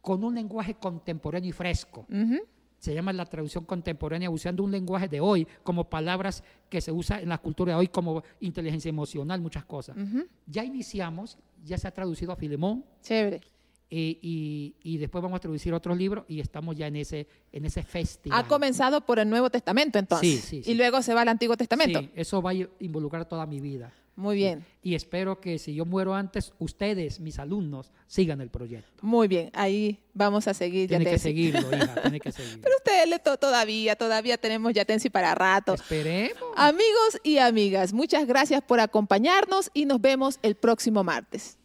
con 0.00 0.22
un 0.24 0.34
lenguaje 0.34 0.74
contemporáneo 0.74 1.48
y 1.50 1.52
fresco. 1.52 2.06
Ujú. 2.08 2.38
Se 2.80 2.94
llama 2.94 3.12
la 3.12 3.26
traducción 3.26 3.64
contemporánea 3.66 4.30
usando 4.30 4.64
un 4.64 4.70
lenguaje 4.72 5.06
de 5.06 5.20
hoy, 5.20 5.46
como 5.62 5.88
palabras 5.88 6.42
que 6.68 6.80
se 6.80 6.90
usan 6.90 7.20
en 7.20 7.28
la 7.28 7.38
cultura 7.38 7.74
de 7.74 7.78
hoy, 7.78 7.88
como 7.88 8.22
inteligencia 8.40 8.88
emocional, 8.88 9.40
muchas 9.40 9.64
cosas. 9.66 9.96
Ujú. 9.96 10.26
Ya 10.46 10.64
iniciamos, 10.64 11.36
ya 11.62 11.76
se 11.76 11.86
ha 11.86 11.90
traducido 11.92 12.32
a 12.32 12.36
Filemón 12.36 12.82
Chévere. 13.02 13.42
eh, 13.90 14.18
y, 14.22 14.74
y 14.82 14.96
después 14.96 15.20
vamos 15.22 15.36
a 15.36 15.40
traducir 15.40 15.74
otros 15.74 15.96
libros 15.98 16.24
y 16.26 16.40
estamos 16.40 16.74
ya 16.74 16.86
en 16.86 16.96
ese, 16.96 17.26
en 17.52 17.66
ese 17.66 17.82
festival. 17.82 18.38
Ha 18.40 18.48
comenzado 18.48 19.02
por 19.02 19.18
el 19.18 19.28
Nuevo 19.28 19.50
Testamento, 19.50 19.98
entonces. 19.98 20.28
Sí, 20.28 20.38
sí, 20.38 20.62
sí. 20.62 20.70
Y 20.72 20.74
luego 20.74 21.02
se 21.02 21.12
va 21.12 21.20
al 21.20 21.28
Antiguo 21.28 21.56
Testamento. 21.58 22.00
Sí, 22.00 22.10
eso 22.14 22.40
va 22.40 22.52
a 22.52 22.54
involucrar 22.54 23.26
toda 23.28 23.44
mi 23.46 23.60
vida. 23.60 23.92
Muy 24.16 24.36
bien, 24.36 24.66
Y 24.82 24.94
espero 24.96 25.40
que 25.40 25.58
si 25.58 25.74
yo 25.74 25.86
muero 25.86 26.14
antes, 26.14 26.52
ustedes, 26.58 27.20
mis 27.20 27.38
alumnos, 27.38 27.90
sigan 28.06 28.42
el 28.42 28.50
proyecto. 28.50 28.90
muy 29.02 29.28
bien. 29.28 29.50
Ahí 29.54 29.98
vamos 30.12 30.46
a 30.46 30.52
seguir, 30.52 30.88
Tiene 30.90 31.06
que 31.06 31.18
seguirlo, 31.18 31.60
hija, 31.74 31.94
tiene 32.02 32.20
que 32.20 32.30
seguirlo. 32.30 32.60
Pero 32.62 32.76
ustedes 32.76 33.08
le 33.08 33.18
to- 33.18 33.38
todavía, 33.38 33.96
todavía 33.96 34.36
tenemos 34.36 34.74
Yatensi 34.74 35.08
para 35.08 35.34
rato. 35.34 35.72
Esperemos. 35.74 36.42
Amigos 36.56 37.18
y 37.22 37.38
amigas, 37.38 37.94
muchas 37.94 38.26
gracias 38.26 38.60
por 38.62 38.80
acompañarnos 38.80 39.70
y 39.72 39.86
nos 39.86 40.00
vemos 40.02 40.38
el 40.42 40.54
próximo 40.54 41.02
martes. 41.02 41.56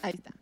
Ahí 0.00 0.14
está. 0.14 0.32